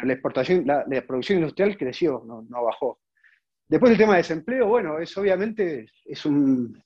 La 0.04 0.14
exportación, 0.14 0.66
la, 0.66 0.86
producción 1.06 1.40
industrial 1.40 1.78
creció, 1.78 2.24
no, 2.26 2.64
bajó. 2.64 3.00
Después 3.68 3.92
el 3.92 3.98
tema 3.98 4.14
de 4.14 4.20
desempleo, 4.20 4.68
bueno, 4.68 5.00
es 5.00 5.16
obviamente 5.18 5.88
es, 6.06 6.26
un, 6.26 6.82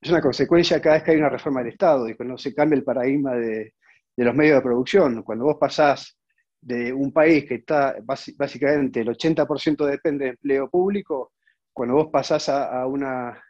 es 0.00 0.10
una 0.10 0.20
consecuencia 0.20 0.80
cada 0.80 0.96
vez 0.96 1.04
que 1.04 1.10
hay 1.12 1.16
una 1.18 1.30
reforma 1.30 1.60
del 1.60 1.72
Estado 1.72 2.08
y 2.08 2.14
cuando 2.14 2.36
se 2.36 2.54
cambia 2.54 2.76
el 2.76 2.84
paradigma 2.84 3.34
de, 3.34 3.74
de 4.16 4.24
los 4.24 4.34
medios 4.34 4.56
de 4.56 4.62
producción. 4.62 5.22
Cuando 5.22 5.44
vos 5.44 5.56
pasás 5.58 6.18
de 6.60 6.92
un 6.92 7.12
país 7.12 7.44
que 7.44 7.56
está 7.56 7.96
básicamente 8.02 9.00
el 9.00 9.08
80% 9.08 9.86
depende 9.86 10.24
de 10.24 10.30
empleo 10.32 10.68
público, 10.68 11.32
cuando 11.72 11.94
vos 11.94 12.08
pasás 12.10 12.48
a, 12.48 12.86
una, 12.86 13.40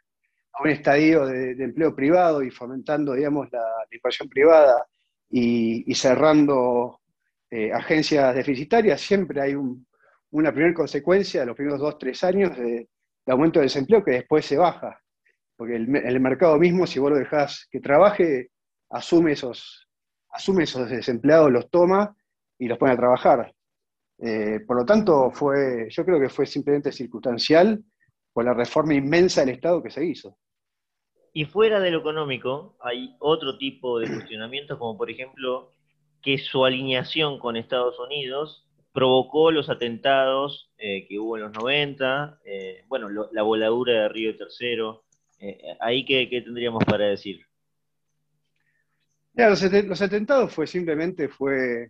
un 0.59 0.69
estadio 0.69 1.25
de, 1.25 1.51
empleo 1.63 1.95
privado 1.95 2.43
y 2.43 2.51
fomentando, 2.51 3.13
digamos, 3.13 3.47
la, 3.51 3.63
inversión 3.89 4.27
privada 4.27 4.85
y, 5.29 5.95
cerrando 5.95 6.99
eh, 7.49 7.71
agencias 7.71 8.35
deficitarias, 8.35 8.99
siempre 8.99 9.41
hay 9.41 9.55
una 10.31 10.51
primera 10.51 10.73
consecuencia 10.73 11.41
de 11.41 11.45
los 11.45 11.55
primeros 11.55 11.79
dos, 11.79 11.97
tres 11.97 12.23
años 12.23 12.57
de, 12.57 12.89
aumento 13.27 13.59
del 13.59 13.67
desempleo 13.67 14.03
que 14.03 14.11
después 14.11 14.45
se 14.45 14.57
baja. 14.57 15.01
Porque 15.55 15.75
el, 15.75 16.19
mercado 16.19 16.57
mismo, 16.57 16.85
si 16.85 16.99
vos 16.99 17.11
lo 17.11 17.17
dejás 17.17 17.67
que 17.71 17.79
trabaje, 17.79 18.51
asume 18.89 19.31
esos, 19.31 19.87
asume 20.29 20.63
esos 20.63 20.89
desempleados, 20.89 21.51
los 21.51 21.69
toma 21.69 22.15
y 22.59 22.67
los 22.67 22.77
pone 22.77 22.93
a 22.93 22.97
trabajar. 22.97 23.53
Eh, 24.19 24.59
por 24.67 24.77
lo 24.77 24.85
tanto, 24.85 25.31
fue, 25.31 25.87
yo 25.89 26.05
creo 26.05 26.19
que 26.19 26.29
fue 26.29 26.45
simplemente 26.45 26.91
circunstancial 26.91 27.83
por 28.33 28.45
la 28.45 28.53
reforma 28.53 28.93
inmensa 28.93 29.41
del 29.41 29.55
Estado 29.55 29.81
que 29.81 29.89
se 29.89 30.05
hizo. 30.05 30.37
Y 31.33 31.45
fuera 31.45 31.79
de 31.79 31.91
lo 31.91 31.99
económico, 31.99 32.75
hay 32.81 33.15
otro 33.19 33.57
tipo 33.57 33.99
de 33.99 34.07
cuestionamientos, 34.07 34.77
como 34.77 34.97
por 34.97 35.09
ejemplo 35.09 35.76
que 36.27 36.37
su 36.39 36.65
alineación 36.65 37.39
con 37.39 37.55
Estados 37.55 37.97
Unidos 37.99 38.67
provocó 38.91 39.49
los 39.49 39.69
atentados 39.69 40.69
eh, 40.77 41.07
que 41.07 41.17
hubo 41.17 41.37
en 41.37 41.43
los 41.43 41.53
90, 41.53 42.41
eh, 42.43 42.83
bueno, 42.89 43.07
la 43.31 43.43
voladura 43.43 43.93
de 43.93 44.09
Río 44.09 44.35
Tercero. 44.35 45.05
¿Ahí 45.79 46.03
qué, 46.03 46.27
tendríamos 46.43 46.83
para 46.83 47.05
decir? 47.05 47.45
los, 49.35 50.01
atentados 50.01 50.53
fue 50.53 50.67
simplemente 50.67 51.29
fue 51.29 51.83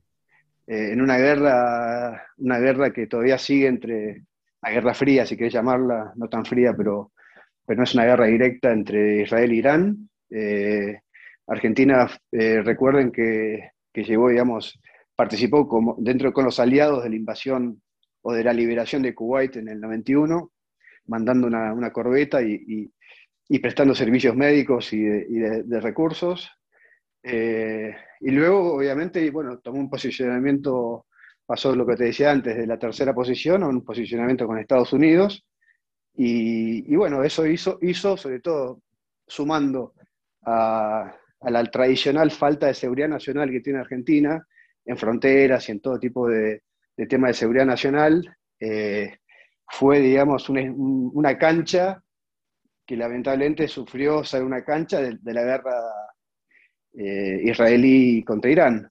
eh, 0.68 0.92
en 0.92 1.02
una 1.02 1.18
guerra, 1.18 2.28
una 2.38 2.60
guerra 2.60 2.94
que 2.94 3.08
todavía 3.08 3.40
sigue 3.40 3.66
entre 3.66 4.22
la 4.62 4.70
guerra 4.70 4.94
fría, 4.94 5.26
si 5.26 5.36
querés 5.36 5.54
llamarla, 5.54 6.14
no 6.16 6.30
tan 6.30 6.46
fría, 6.46 6.76
pero, 6.78 7.12
pero 7.66 7.78
no 7.78 7.86
es 7.86 7.96
una 7.96 8.06
guerra 8.06 8.28
directa 8.28 8.72
entre 8.72 9.24
Israel 9.24 9.50
e 9.50 9.56
Irán. 9.56 10.10
Eh, 10.30 11.00
Argentina, 11.48 12.08
eh, 12.32 12.62
recuerden 12.62 13.12
que, 13.12 13.72
que 14.06 14.18
digamos, 14.30 14.80
participó 15.16 15.68
como, 15.68 15.96
dentro 16.00 16.34
con 16.34 16.46
los 16.46 16.60
aliados 16.60 17.04
de 17.04 17.10
la 17.10 17.16
invasión 17.16 17.82
o 18.22 18.34
de 18.34 18.44
la 18.44 18.54
liberación 18.54 19.02
de 19.02 19.16
Kuwait 19.16 19.56
en 19.56 19.70
el 19.70 19.80
91, 19.80 20.52
mandando 21.06 21.48
una, 21.48 21.74
una 21.74 21.92
corbeta 21.92 22.42
y, 22.42 22.92
y, 23.48 23.60
prestando 23.60 23.96
servicios 23.96 24.36
médicos 24.36 24.92
y 24.94 25.02
de 25.02 25.80
recursos. 25.80 26.50
Eh, 27.24 27.96
y 28.22 28.32
luego, 28.32 28.76
obviamente, 28.76 29.30
bueno, 29.32 29.60
tomó 29.60 29.80
un 29.80 29.90
posicionamiento, 29.90 31.08
pasó 31.46 31.76
lo 31.76 31.86
que 31.86 31.96
te 31.96 32.06
decía 32.06 32.32
antes, 32.32 32.56
de 32.56 32.66
la 32.66 32.80
tercera 32.80 33.14
posición 33.14 33.64
a 33.64 33.68
un 33.68 33.84
posicionamiento 33.84 34.48
con 34.48 34.60
Estados 34.60 34.94
Unidos. 34.94 35.46
Y, 36.16 36.96
bueno, 36.96 37.24
eso 37.24 37.46
hizo, 37.46 37.78
hizo, 37.82 38.18
sobre 38.18 38.40
todo, 38.40 38.82
sumando 39.28 39.94
a, 40.44 41.16
la 41.42 41.64
tradicional 41.66 42.32
falta 42.32 42.68
de 42.68 42.74
seguridad 42.74 43.10
nacional 43.10 43.52
que 43.52 43.62
tiene 43.62 43.80
Argentina 43.80 44.46
en 44.86 44.98
fronteras 44.98 45.68
y 45.68 45.74
en 45.74 45.82
todo 45.82 46.00
tipo 46.00 46.28
de, 46.28 46.64
de 46.96 47.08
temas 47.08 47.30
de 47.30 47.34
seguridad 47.36 47.66
nacional, 47.66 48.38
eh, 48.60 49.18
fue, 49.68 50.00
digamos, 50.00 50.50
una, 50.50 51.38
cancha 51.38 52.02
que 52.86 52.96
lamentablemente 52.96 53.68
sufrió 53.68 54.24
ser 54.24 54.44
una 54.44 54.64
cancha 54.64 55.02
de 55.02 55.34
la 55.34 55.44
guerra 55.44 55.74
eh, 56.98 57.42
israelí 57.44 58.24
contra 58.24 58.50
Irán. 58.50 58.90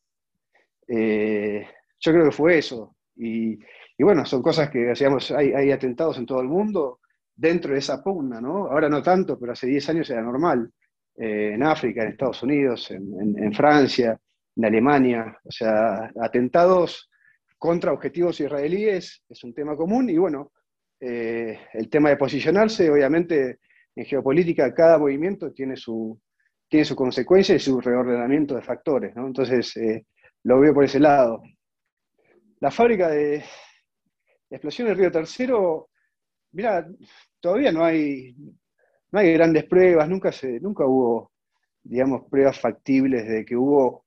Eh, 0.87 1.67
yo 1.99 2.12
creo 2.12 2.26
que 2.26 2.31
fue 2.31 2.59
eso. 2.59 2.97
Y, 3.17 3.59
bueno, 3.99 4.25
son 4.25 4.43
cosas 4.43 4.71
que, 4.71 4.93
digamos, 4.93 5.31
hay, 5.33 5.73
atentados 5.73 6.19
en 6.19 6.26
todo 6.26 6.41
el 6.41 6.49
mundo 6.49 7.00
dentro 7.35 7.73
de 7.73 7.81
esa 7.81 8.03
pugna, 8.03 8.41
¿no? 8.41 8.67
Ahora 8.69 8.88
no 8.88 9.03
tanto, 9.03 9.38
pero 9.38 9.53
hace 9.53 9.67
10 9.67 9.88
años 9.91 10.11
era 10.11 10.23
normal. 10.23 10.71
Eh, 11.18 11.52
en 11.54 11.62
África, 11.62 12.02
en 12.02 12.11
Estados 12.11 12.42
Unidos, 12.42 12.90
en, 12.90 13.52
Francia, 13.54 14.18
en 14.56 14.64
Alemania. 14.64 15.38
O 15.44 15.50
sea, 15.50 16.11
atentados 16.20 17.11
contra 17.58 17.92
objetivos 17.92 18.40
israelíes 18.40 19.23
es 19.28 19.44
un 19.44 19.54
tema 19.54 19.76
común 19.76 20.11
y 20.11 20.18
bueno, 20.18 20.52
el 20.99 21.88
tema 21.90 22.08
de 22.11 22.16
posicionarse, 22.16 22.90
obviamente, 22.90 23.58
en 23.96 24.04
geopolítica 24.04 24.75
cada 24.75 24.99
movimiento 24.99 25.52
tiene 25.52 25.76
su, 25.76 26.20
tiene 26.68 26.85
su 26.85 26.94
consecuencia 26.94 27.54
y 27.54 27.61
su 27.61 27.80
reordenamiento 27.80 28.54
de 28.54 28.62
factores. 28.62 29.16
Entonces, 29.16 29.76
eh, 29.76 30.06
lo 30.44 30.61
veo 30.61 30.75
por 30.75 30.85
ese 30.85 31.00
lado. 31.00 31.42
La 32.61 32.70
fábrica 32.70 33.08
de, 33.08 33.42
explosión 34.50 34.88
del 34.88 34.96
Río 34.96 35.11
Tercero, 35.11 35.90
mira, 36.52 36.87
todavía 37.40 37.73
no 37.73 37.85
hay, 37.85 38.35
no 39.16 39.23
hay 39.23 39.32
grandes 39.32 39.64
pruebas, 39.64 40.06
nunca, 40.11 40.30
se, 40.30 40.61
nunca 40.61 40.85
hubo, 40.85 41.32
digamos, 41.82 42.28
pruebas 42.28 42.61
factibles 42.61 43.26
de 43.26 43.46
que 43.46 43.56
hubo 43.56 44.04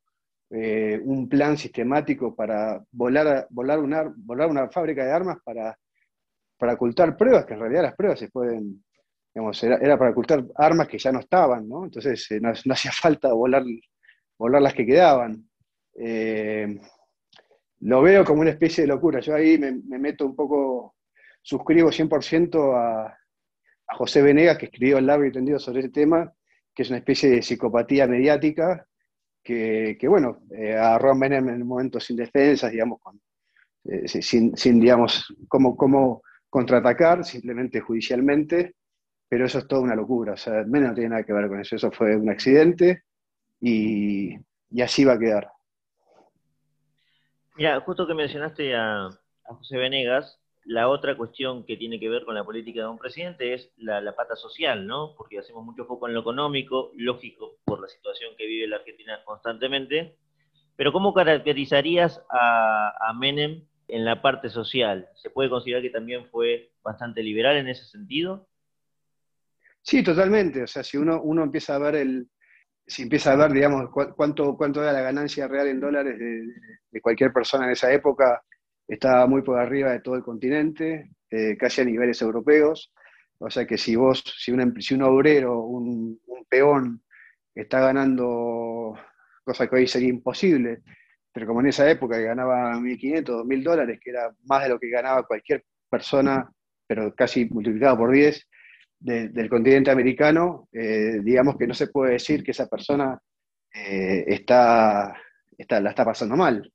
eh, 0.51 1.01
un 1.03 1.27
plan 1.27 1.57
sistemático 1.57 2.35
para 2.35 2.79
volar, 2.91 3.47
volar, 3.49 3.79
una, 3.79 4.13
volar 4.15 4.51
una 4.51 4.69
fábrica 4.69 5.03
de 5.03 5.11
armas 5.11 5.39
para, 5.43 5.75
para 6.59 6.73
ocultar 6.73 7.17
pruebas, 7.17 7.45
que 7.45 7.55
en 7.55 7.59
realidad 7.59 7.81
las 7.81 7.95
pruebas 7.95 8.19
se 8.19 8.29
pueden 8.29 8.83
era, 9.33 9.97
para 9.97 10.11
ocultar 10.11 10.45
armas 10.55 10.87
que 10.87 10.99
ya 10.99 11.11
no 11.11 11.21
estaban, 11.21 11.67
¿no? 11.67 11.85
Entonces 11.85 12.29
eh, 12.29 12.39
no, 12.39 12.51
hacía 12.51 12.91
falta 12.93 13.33
volar, 13.33 13.63
volar 14.37 14.61
las 14.61 14.75
que 14.75 14.85
quedaban. 14.85 15.49
Eh, 15.95 16.79
lo 17.79 18.01
veo 18.03 18.23
como 18.23 18.41
una 18.41 18.51
especie 18.51 18.83
de 18.83 18.89
locura. 18.89 19.21
Yo 19.21 19.33
ahí 19.33 19.57
me, 19.57 19.71
meto 19.97 20.23
un 20.23 20.35
poco, 20.35 20.97
suscribo 21.41 21.89
100% 21.89 22.75
a, 22.75 23.18
a 23.89 23.96
José 23.96 24.22
Venegas, 24.22 24.58
que 24.58 24.65
escribió 24.65 24.98
el 24.98 25.08
largo 25.08 25.25
y 25.25 25.31
tendido 25.31 25.60
sobre 25.60 25.79
ese 25.81 25.89
tema, 25.89 26.31
que 26.74 26.84
es 26.84 26.89
una 26.89 27.00
especie 27.00 27.29
de 27.29 27.41
psicopatía 27.41 28.08
mediática, 28.08 28.86
que, 29.43 29.98
bueno, 30.08 30.43
eh, 30.51 30.75
agarró 30.75 31.12
a 31.12 31.15
Menem 31.15 31.50
en 31.50 31.65
momentos 31.65 32.03
sin 32.03 32.15
defensas, 32.15 32.72
digamos, 32.72 33.00
eh, 33.86 34.08
sin, 34.08 34.55
sin, 34.55 34.79
digamos, 34.79 35.34
cómo, 35.48 35.75
cómo 35.75 36.22
contraatacar, 36.50 37.25
simplemente 37.25 37.79
judicialmente, 37.79 38.75
pero 39.27 39.46
eso 39.46 39.60
es 39.60 39.67
toda 39.67 39.81
una 39.81 39.96
locura, 39.96 40.34
o 40.34 40.38
sea, 40.38 40.63
menos 40.65 40.89
no 40.89 40.96
tiene 40.96 41.10
nada 41.10 41.24
que 41.24 41.34
ver 41.34 41.48
con 41.48 41.60
eso, 41.60 41.75
eso 41.75 41.91
fue 41.91 42.15
un 42.15 42.29
accidente 42.29 43.03
y, 43.62 44.36
así 44.81 45.05
va 45.05 45.13
a 45.13 45.19
quedar. 45.19 45.51
Mira, 47.55 47.79
justo 47.81 48.08
que 48.08 48.13
mencionaste 48.13 48.75
a, 48.75 49.10
José 49.43 49.77
Venegas, 49.77 50.38
la 50.65 50.89
otra 50.89 51.15
cuestión 51.15 51.65
que 51.65 51.77
tiene 51.77 51.99
que 51.99 52.09
ver 52.09 52.25
con 52.25 52.35
la 52.35 52.43
política 52.43 52.81
de 52.81 52.87
un 52.87 52.97
presidente 52.97 53.53
es 53.53 53.71
la, 53.77 54.15
pata 54.15 54.35
social, 54.35 54.85
¿no? 54.85 55.15
Porque 55.15 55.39
hacemos 55.39 55.63
mucho 55.63 55.85
foco 55.85 56.07
en 56.07 56.13
lo 56.13 56.21
económico, 56.21 56.91
lógico, 56.95 57.57
por 57.65 57.81
la 57.81 57.87
situación 57.87 58.33
que 58.37 58.45
vive 58.45 58.67
la 58.67 58.77
Argentina 58.77 59.19
constantemente, 59.25 60.17
pero 60.75 60.91
¿cómo 60.91 61.13
caracterizarías 61.13 62.21
a, 62.29 63.13
Menem 63.17 63.65
en 63.87 64.05
la 64.05 64.21
parte 64.21 64.49
social? 64.49 65.09
¿Se 65.15 65.29
puede 65.29 65.49
considerar 65.49 65.81
que 65.81 65.89
también 65.89 66.27
fue 66.29 66.71
bastante 66.83 67.23
liberal 67.23 67.57
en 67.57 67.67
ese 67.67 67.85
sentido? 67.85 68.47
Sí, 69.81 70.03
totalmente. 70.03 70.63
O 70.63 70.67
sea, 70.67 70.83
si 70.83 70.97
uno, 70.97 71.21
uno 71.21 71.43
empieza 71.43 71.75
a 71.75 71.79
ver 71.79 71.95
el, 71.95 72.29
si 72.89 73.03
empieza 73.03 73.33
a 73.33 73.35
ver, 73.35 73.51
digamos, 73.53 73.91
cuánto, 74.15 74.57
cuánto 74.57 74.81
era 74.81 74.91
la 74.91 75.01
ganancia 75.01 75.47
real 75.47 75.67
en 75.67 75.79
dólares 75.79 76.17
de, 76.17 77.01
cualquier 77.01 77.31
persona 77.31 77.65
en 77.65 77.71
esa 77.71 77.91
época, 77.93 78.43
estaba 78.89 79.27
muy 79.27 79.43
por 79.43 79.60
arriba 79.60 79.91
de 79.91 80.01
todo 80.01 80.15
el 80.15 80.24
continente, 80.24 81.12
eh, 81.29 81.55
casi 81.58 81.81
a 81.81 81.86
niveles 81.86 82.22
europeos. 82.22 82.91
O 83.38 83.50
sea 83.50 83.65
que 83.65 83.77
si 83.77 83.96
vos, 83.96 84.24
si 84.38 84.51
un, 84.51 84.81
si 84.81 84.96
un 84.96 85.03
obrero, 85.03 85.62
un, 85.62 86.19
peón, 86.50 87.03
está 87.53 87.79
ganando, 87.79 88.96
cosa 89.43 89.67
que 89.67 89.75
hoy 89.75 89.88
sería 89.88 90.10
imposible, 90.10 90.81
pero 91.31 91.46
como 91.46 91.62
en 91.62 91.67
esa 91.67 91.89
época 91.89 92.17
ganaba 92.17 92.74
1.500, 92.74 93.24
2.000 93.24 93.63
dólares, 93.63 94.00
que 94.03 94.10
era 94.10 94.34
más 94.46 94.63
de 94.63 94.69
lo 94.69 94.79
que 94.79 94.89
ganaba 94.89 95.27
cualquier 95.27 95.63
persona, 95.89 96.50
pero 96.88 97.13
casi 97.13 97.46
multiplicado 97.46 97.98
por 97.98 98.12
10, 98.12 98.48
del 99.00 99.50
continente 99.50 99.91
americano, 99.91 100.67
eh, 100.74 101.19
digamos 101.24 101.55
que 101.58 101.67
no 101.67 101.74
se 101.74 101.88
puede 101.88 102.13
decir 102.13 102.43
que 102.43 102.51
esa 102.51 102.67
persona 102.67 103.17
eh, 103.74 104.25
está, 104.27 105.15
está, 105.58 105.79
la 105.79 105.91
está 105.91 106.03
pasando 106.03 106.36
mal. 106.36 106.69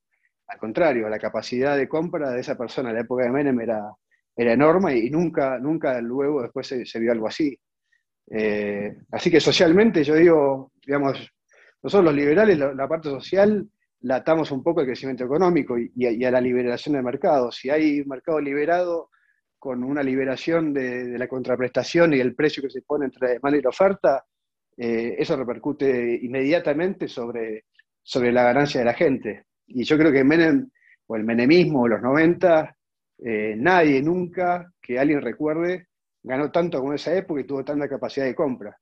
Al 0.47 0.59
contrario, 0.59 1.09
la 1.09 1.19
capacidad 1.19 1.77
de 1.77 1.89
compra 1.89 2.31
de 2.31 2.41
esa 2.41 2.57
persona 2.57 2.91
en 2.91 2.97
la 2.97 3.03
época 3.03 3.25
de 3.25 3.31
Menem 3.31 3.61
era, 3.61 3.83
era 4.37 4.53
enorme 4.53 4.97
y 4.99 5.11
nunca, 5.11 5.59
nunca 5.59 6.01
luego 6.01 6.43
después 6.43 6.67
se, 6.67 6.99
vio 6.99 7.13
algo 7.13 7.29
así. 7.29 7.59
Eh, 8.31 8.97
así 9.13 9.31
que 9.31 9.41
socialmente 9.41 10.03
yo 10.03 10.15
digo, 10.15 10.73
digamos, 10.85 11.31
Nosotros 11.83 12.07
los 12.07 12.15
liberales, 12.15 12.59
la, 12.59 12.89
parte 12.89 13.11
social, 13.11 13.69
la 14.01 14.17
atamos 14.17 14.51
un 14.51 14.63
poco 14.63 14.81
al 14.81 14.87
crecimiento 14.87 15.25
económico 15.25 15.77
y, 15.79 16.25
a, 16.25 16.31
la 16.31 16.41
liberación 16.41 16.95
del 16.95 17.05
mercado. 17.05 17.53
Si 17.53 17.71
hay 17.71 18.01
un 18.01 18.09
mercado 18.09 18.41
liberado 18.41 19.11
con 19.59 19.85
una 19.85 20.03
liberación 20.03 20.73
de, 20.75 21.19
la 21.19 21.29
contraprestación 21.29 22.15
y 22.15 22.21
el 22.21 22.35
precio 22.35 22.63
que 22.63 22.71
se 22.71 22.83
pone 22.83 23.07
entre 23.07 23.35
demanda 23.35 23.59
y 23.59 23.63
la 23.63 23.71
oferta, 23.71 24.25
eh, 24.77 25.15
eso 25.19 25.37
repercute 25.37 26.19
inmediatamente 26.23 27.09
sobre, 27.09 27.67
sobre 28.03 28.33
la 28.33 28.45
ganancia 28.45 28.81
de 28.81 28.87
la 28.87 28.95
gente. 28.95 29.47
Y 29.67 29.85
yo 29.85 29.97
creo 29.97 30.13
que 30.13 30.25
Menem, 30.25 30.69
o 31.07 31.17
el 31.17 31.25
menemismo, 31.25 31.83
o 31.83 31.89
los 31.89 32.03
90, 32.03 32.77
eh, 33.19 33.55
nadie 33.57 34.03
nunca 34.03 34.73
que 34.81 34.99
alguien 34.99 35.23
recuerde 35.23 35.89
ganó 36.25 36.51
tanto 36.51 36.81
como 36.81 36.95
esa 36.95 37.15
época 37.15 37.41
y 37.41 37.45
tuvo 37.45 37.65
tanta 37.65 37.89
capacidad 37.89 38.27
de 38.27 38.35
compra. 38.35 38.77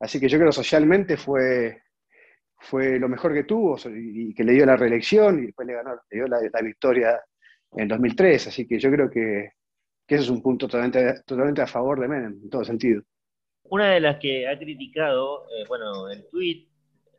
Así 0.00 0.18
que 0.18 0.28
yo 0.28 0.38
creo 0.38 0.50
socialmente 0.50 1.16
fue, 1.16 1.82
fue 2.58 2.98
lo 2.98 3.08
mejor 3.08 3.32
que 3.34 3.44
tuvo 3.44 3.76
y 3.86 4.34
que 4.34 4.42
le 4.42 4.52
dio 4.52 4.66
la 4.66 4.76
reelección 4.76 5.38
y 5.38 5.46
después 5.46 5.68
le, 5.68 5.74
ganó, 5.74 5.94
le 5.94 6.16
dio 6.18 6.26
la, 6.26 6.60
victoria 6.62 7.20
en 7.76 7.86
2003. 7.86 8.48
Así 8.48 8.66
que 8.66 8.78
yo 8.78 8.90
creo 8.90 9.10
que, 9.10 9.52
que 10.06 10.14
ese 10.14 10.24
es 10.24 10.30
un 10.30 10.42
punto 10.42 10.66
totalmente, 10.66 11.22
totalmente 11.24 11.62
a 11.62 11.66
favor 11.66 12.00
de 12.00 12.08
Menem, 12.08 12.40
en 12.42 12.50
todo 12.50 12.64
sentido. 12.64 13.02
Una 13.64 13.92
de 13.92 14.00
las 14.00 14.18
que 14.18 14.48
ha 14.48 14.58
criticado, 14.58 15.44
eh, 15.50 15.64
bueno, 15.68 16.10
el 16.10 16.28
tweet, 16.28 16.66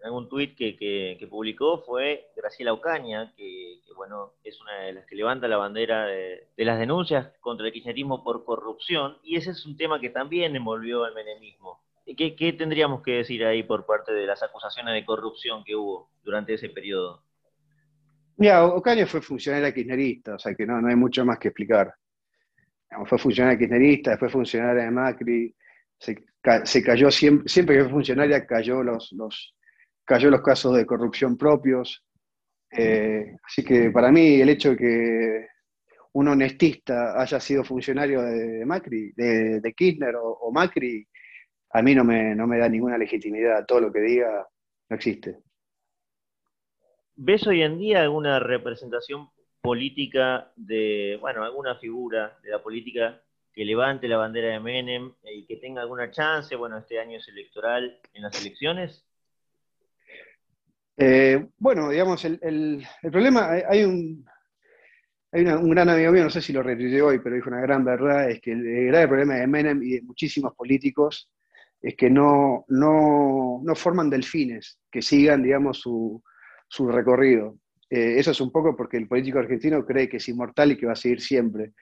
algún 0.04 0.28
tuit 0.28 0.56
que, 0.56 0.76
que, 0.76 1.28
publicó 1.28 1.84
fue 1.86 2.28
Graciela 2.36 2.74
Ocaña, 2.74 3.34
que, 3.36 3.80
bueno, 3.96 4.34
es 4.44 4.60
una 4.60 4.80
de 4.80 4.94
las 4.94 5.06
que 5.06 5.16
levanta 5.16 5.48
la 5.48 5.58
bandera 5.58 6.06
de, 6.06 6.48
las 6.58 6.78
denuncias 6.78 7.32
contra 7.40 7.66
el 7.66 7.74
kirchnerismo 7.74 8.24
por 8.24 8.44
corrupción, 8.44 9.18
y 9.24 9.38
ese 9.38 9.52
es 9.52 9.66
un 9.66 9.78
tema 9.78 10.00
que 10.00 10.10
también 10.10 10.56
envolvió 10.56 11.06
al 11.06 11.14
menemismo. 11.14 11.82
¿Qué, 12.18 12.36
¿Qué 12.36 12.52
tendríamos 12.54 13.02
que 13.02 13.14
decir 13.14 13.46
ahí 13.46 13.64
por 13.64 13.86
parte 13.86 14.12
de 14.12 14.26
las 14.28 14.44
acusaciones 14.44 14.94
de 14.94 15.06
corrupción 15.06 15.64
que 15.64 15.76
hubo 15.76 16.10
durante 16.22 16.54
ese 16.54 16.68
periodo? 16.68 17.24
Mira, 18.36 18.66
Ocaña 18.66 19.06
fue 19.06 19.22
funcionaria 19.22 19.74
kirchnerista, 19.74 20.36
o 20.36 20.40
sea 20.40 20.54
que 20.54 20.66
no, 20.66 20.82
no 20.82 20.90
hay 20.90 20.96
mucho 20.96 21.24
más 21.24 21.40
que 21.40 21.48
explicar. 21.48 21.94
Fue 23.06 23.18
funcionaria 23.18 23.58
kirchnerista, 23.58 24.12
después 24.12 24.32
funcionaria 24.32 24.84
de 24.84 24.92
Macri, 24.92 25.56
se, 25.98 26.84
cayó 26.84 27.10
siempre, 27.10 27.48
siempre 27.48 27.78
que 27.78 27.84
fue 27.84 27.92
funcionaria 27.92 28.46
cayó 28.46 28.84
los, 28.84 29.14
los, 29.14 29.56
cayó 30.06 30.30
los 30.30 30.42
casos 30.42 30.76
de 30.76 30.86
corrupción 30.86 31.38
propios. 31.38 32.04
Eh, 32.72 33.36
así 33.44 33.64
que 33.64 33.92
para 33.92 34.12
mí 34.12 34.42
el 34.42 34.50
hecho 34.50 34.72
de 34.72 34.78
que 34.78 35.48
un 36.14 36.28
honestista 36.28 37.20
haya 37.22 37.40
sido 37.40 37.64
funcionario 37.64 38.22
de, 38.22 38.66
Macri, 38.66 39.12
de, 39.16 39.74
Kirchner 39.76 40.16
o, 40.16 40.52
Macri, 40.52 41.08
a 41.72 41.82
mí 41.82 41.96
no 41.96 42.04
me, 42.04 42.36
no 42.36 42.48
me 42.48 42.60
da 42.60 42.70
ninguna 42.70 42.98
legitimidad. 42.98 43.66
Todo 43.66 43.82
lo 43.82 43.92
que 43.92 44.00
diga 44.00 44.48
no 44.90 44.96
existe. 44.96 45.40
¿Ves 47.16 47.46
hoy 47.48 47.62
en 47.62 47.78
día 47.78 48.02
alguna 48.02 48.40
representación 48.40 49.30
política 49.62 50.52
de, 50.56 51.18
bueno, 51.22 51.44
alguna 51.44 51.76
figura 51.76 52.38
de 52.44 52.50
la 52.52 52.62
política 52.62 53.22
que 53.54 53.64
levante 53.64 54.08
la 54.08 54.18
bandera 54.18 54.50
de 54.50 54.60
Menem 54.60 55.14
y 55.24 55.46
que 55.46 55.58
tenga 55.58 55.82
alguna 55.82 56.12
chance, 56.12 56.56
bueno, 56.56 56.80
este 56.80 57.00
año 57.00 57.18
es 57.18 57.28
electoral 57.28 58.00
en 58.14 58.24
las 58.24 58.40
elecciones? 58.42 59.06
Eh, 60.98 61.48
bueno, 61.58 61.90
digamos, 61.90 62.24
el, 62.26 62.86
problema, 63.02 63.50
hay, 63.68 63.84
un, 63.84 64.26
hay 65.32 65.44
un 65.46 65.70
gran 65.70 65.90
amigo 65.90 66.12
mío, 66.12 66.24
no 66.24 66.30
sé 66.30 66.42
si 66.42 66.54
lo 66.54 66.62
retuiteé 66.62 67.02
hoy, 67.02 67.20
pero 67.20 67.36
dijo 67.36 67.50
una 67.50 67.62
gran 67.62 67.84
verdad, 67.84 68.30
es 68.30 68.40
que 68.40 68.52
el, 68.52 68.88
grave 68.88 69.08
problema 69.08 69.36
de 69.36 69.48
Menem 69.48 69.82
y 69.82 69.94
de 69.94 70.02
muchísimos 70.04 70.54
políticos 70.56 71.30
es 71.82 71.96
que 71.96 72.10
no, 72.10 72.66
no, 72.70 73.76
forman 73.76 74.10
delfines 74.10 74.80
que 74.92 75.02
sigan, 75.02 75.44
digamos, 75.44 75.80
su, 75.80 76.22
recorrido. 76.88 77.58
Eh, 77.90 78.20
eso 78.20 78.32
es 78.32 78.42
un 78.42 78.52
poco 78.52 78.76
porque 78.76 78.98
el 78.98 79.08
político 79.08 79.40
argentino 79.40 79.86
cree 79.86 80.08
que 80.08 80.18
es 80.18 80.30
inmortal 80.30 80.72
y 80.72 80.78
que 80.78 80.86
va 80.86 80.94
a 80.94 80.96
seguir 80.96 81.22
siempre. 81.22 81.74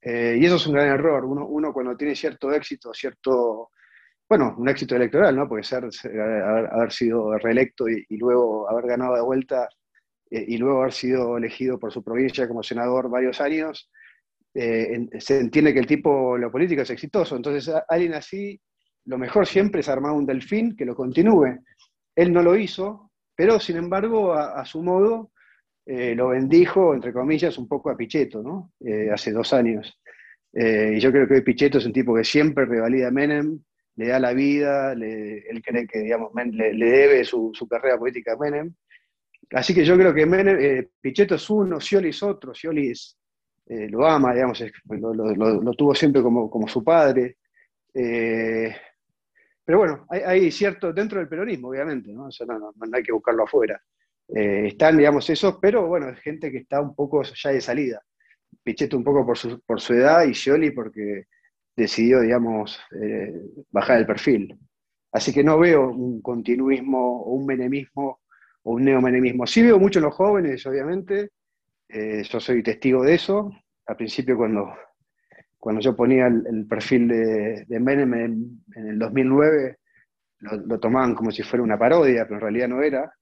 Eh, 0.00 0.38
y 0.40 0.44
eso 0.46 0.56
es 0.56 0.66
un 0.66 0.74
gran 0.74 0.88
error. 0.88 1.24
Uno, 1.24 1.46
uno, 1.46 1.72
cuando 1.72 1.96
tiene 1.96 2.14
cierto 2.14 2.52
éxito, 2.52 2.94
cierto 2.94 3.70
bueno, 4.30 4.54
un 4.56 4.68
éxito 4.68 4.94
electoral, 4.94 5.34
¿no? 5.34 5.48
Porque 5.48 5.64
ser, 5.64 5.88
haber, 6.04 6.92
sido 6.92 7.36
reelecto 7.36 7.88
y, 7.88 8.16
luego 8.16 8.70
haber 8.70 8.86
ganado 8.86 9.16
de 9.16 9.22
vuelta 9.22 9.68
eh, 10.30 10.44
y 10.46 10.56
luego 10.56 10.82
haber 10.82 10.92
sido 10.92 11.36
elegido 11.36 11.80
por 11.80 11.92
su 11.92 12.04
provincia 12.04 12.46
como 12.46 12.62
senador 12.62 13.10
varios 13.10 13.40
años, 13.40 13.90
eh, 14.54 15.08
se 15.18 15.40
entiende 15.40 15.74
que 15.74 15.80
el 15.80 15.86
tipo, 15.88 16.38
lo 16.38 16.48
político 16.48 16.82
es 16.82 16.90
exitoso. 16.90 17.34
Entonces, 17.34 17.74
alguien 17.88 18.14
así, 18.14 18.60
lo 19.06 19.18
mejor 19.18 19.48
siempre 19.48 19.80
es 19.80 19.88
armar 19.88 20.12
un 20.12 20.26
delfín 20.26 20.76
que 20.76 20.84
lo 20.84 20.94
continúe. 20.94 21.58
Él 22.14 22.32
no 22.32 22.44
lo 22.44 22.54
hizo, 22.54 23.10
pero 23.34 23.58
sin 23.58 23.78
embargo, 23.78 24.32
a, 24.32 24.64
su 24.64 24.80
modo, 24.80 25.32
eh, 25.84 26.14
lo 26.14 26.28
bendijo, 26.28 26.94
entre 26.94 27.12
comillas, 27.12 27.58
un 27.58 27.66
poco 27.66 27.90
a 27.90 27.96
Pichetto, 27.96 28.44
¿no? 28.44 28.74
hace 29.12 29.32
dos 29.32 29.52
años. 29.52 29.98
y 30.52 31.00
yo 31.00 31.10
creo 31.10 31.26
que 31.26 31.42
Pichetto 31.42 31.78
es 31.78 31.86
un 31.86 31.92
tipo 31.92 32.14
que 32.14 32.22
siempre 32.22 32.64
revalida 32.64 33.08
a 33.08 33.10
Menem, 33.10 33.60
le 34.00 34.08
da 34.08 34.18
la 34.18 34.32
vida, 34.32 34.92
él 34.92 35.62
cree 35.62 35.86
que 35.86 35.98
le, 35.98 36.90
debe 36.90 37.22
su, 37.22 37.52
carrera 37.68 37.98
política 37.98 38.32
a 38.32 38.36
Menem. 38.38 38.72
Así 39.50 39.74
que 39.74 39.84
yo 39.84 39.94
creo 39.98 40.14
que 40.14 40.24
Menem, 40.24 40.56
eh, 40.58 40.88
Pichetto 40.98 41.34
es 41.34 41.50
uno, 41.50 41.78
Scioli 41.78 42.08
es 42.08 42.22
otro, 42.22 42.54
Scioli 42.54 42.90
eh, 43.66 43.88
lo 43.90 44.06
ama, 44.06 44.32
digamos, 44.32 44.64
lo, 44.88 45.72
tuvo 45.74 45.94
siempre 45.94 46.22
como, 46.22 46.66
su 46.66 46.82
padre. 46.82 47.36
Eh, 47.92 48.74
pero 49.62 49.78
bueno, 49.78 50.06
hay, 50.08 50.50
cierto, 50.50 50.94
dentro 50.94 51.18
del 51.18 51.28
peronismo, 51.28 51.68
obviamente, 51.68 52.10
¿no? 52.10 52.28
no, 52.46 52.72
hay 52.96 53.02
que 53.02 53.12
buscarlo 53.12 53.44
afuera. 53.44 53.82
están, 54.26 54.96
digamos, 54.96 55.28
esos, 55.28 55.58
pero 55.60 55.86
bueno, 55.88 56.08
es 56.08 56.20
gente 56.20 56.50
que 56.50 56.58
está 56.58 56.80
un 56.80 56.94
poco 56.94 57.22
ya 57.22 57.50
de 57.50 57.60
salida. 57.60 58.02
Pichetto 58.62 58.96
un 58.96 59.04
poco 59.04 59.26
por 59.26 59.36
su, 59.36 59.60
por 59.60 59.78
su 59.78 59.92
edad 59.92 60.24
y 60.24 60.32
Scioli 60.32 60.70
porque 60.70 61.26
decidió, 61.76 62.20
digamos, 62.20 62.80
eh, 63.00 63.32
bajar 63.70 63.98
el 63.98 64.06
perfil. 64.06 64.58
Así 65.12 65.32
que 65.32 65.42
no 65.42 65.58
veo 65.58 65.90
un 65.90 66.22
continuismo 66.22 67.22
o 67.22 67.32
un 67.34 67.46
menemismo 67.46 68.20
o 68.62 68.72
un 68.74 68.84
neomenemismo. 68.84 69.46
Sí 69.46 69.62
veo 69.62 69.78
mucho 69.78 69.98
en 69.98 70.04
los 70.04 70.14
jóvenes, 70.14 70.64
obviamente. 70.66 71.30
Eh, 71.88 72.22
yo 72.22 72.40
soy 72.40 72.62
testigo 72.62 73.02
de 73.02 73.14
eso. 73.14 73.50
Al 73.86 73.96
principio, 73.96 74.36
cuando, 74.36 74.72
cuando 75.58 75.80
yo 75.80 75.96
ponía 75.96 76.26
el, 76.26 76.66
perfil 76.66 77.08
de, 77.08 77.80
Menem 77.80 78.14
en, 78.14 78.62
el 78.76 78.98
2009, 78.98 79.78
lo, 80.40 80.78
tomaban 80.78 81.14
como 81.14 81.32
si 81.32 81.42
fuera 81.42 81.64
una 81.64 81.78
parodia, 81.78 82.24
pero 82.24 82.36
en 82.36 82.40
realidad 82.40 82.68
no 82.68 82.82
era. 82.82 83.12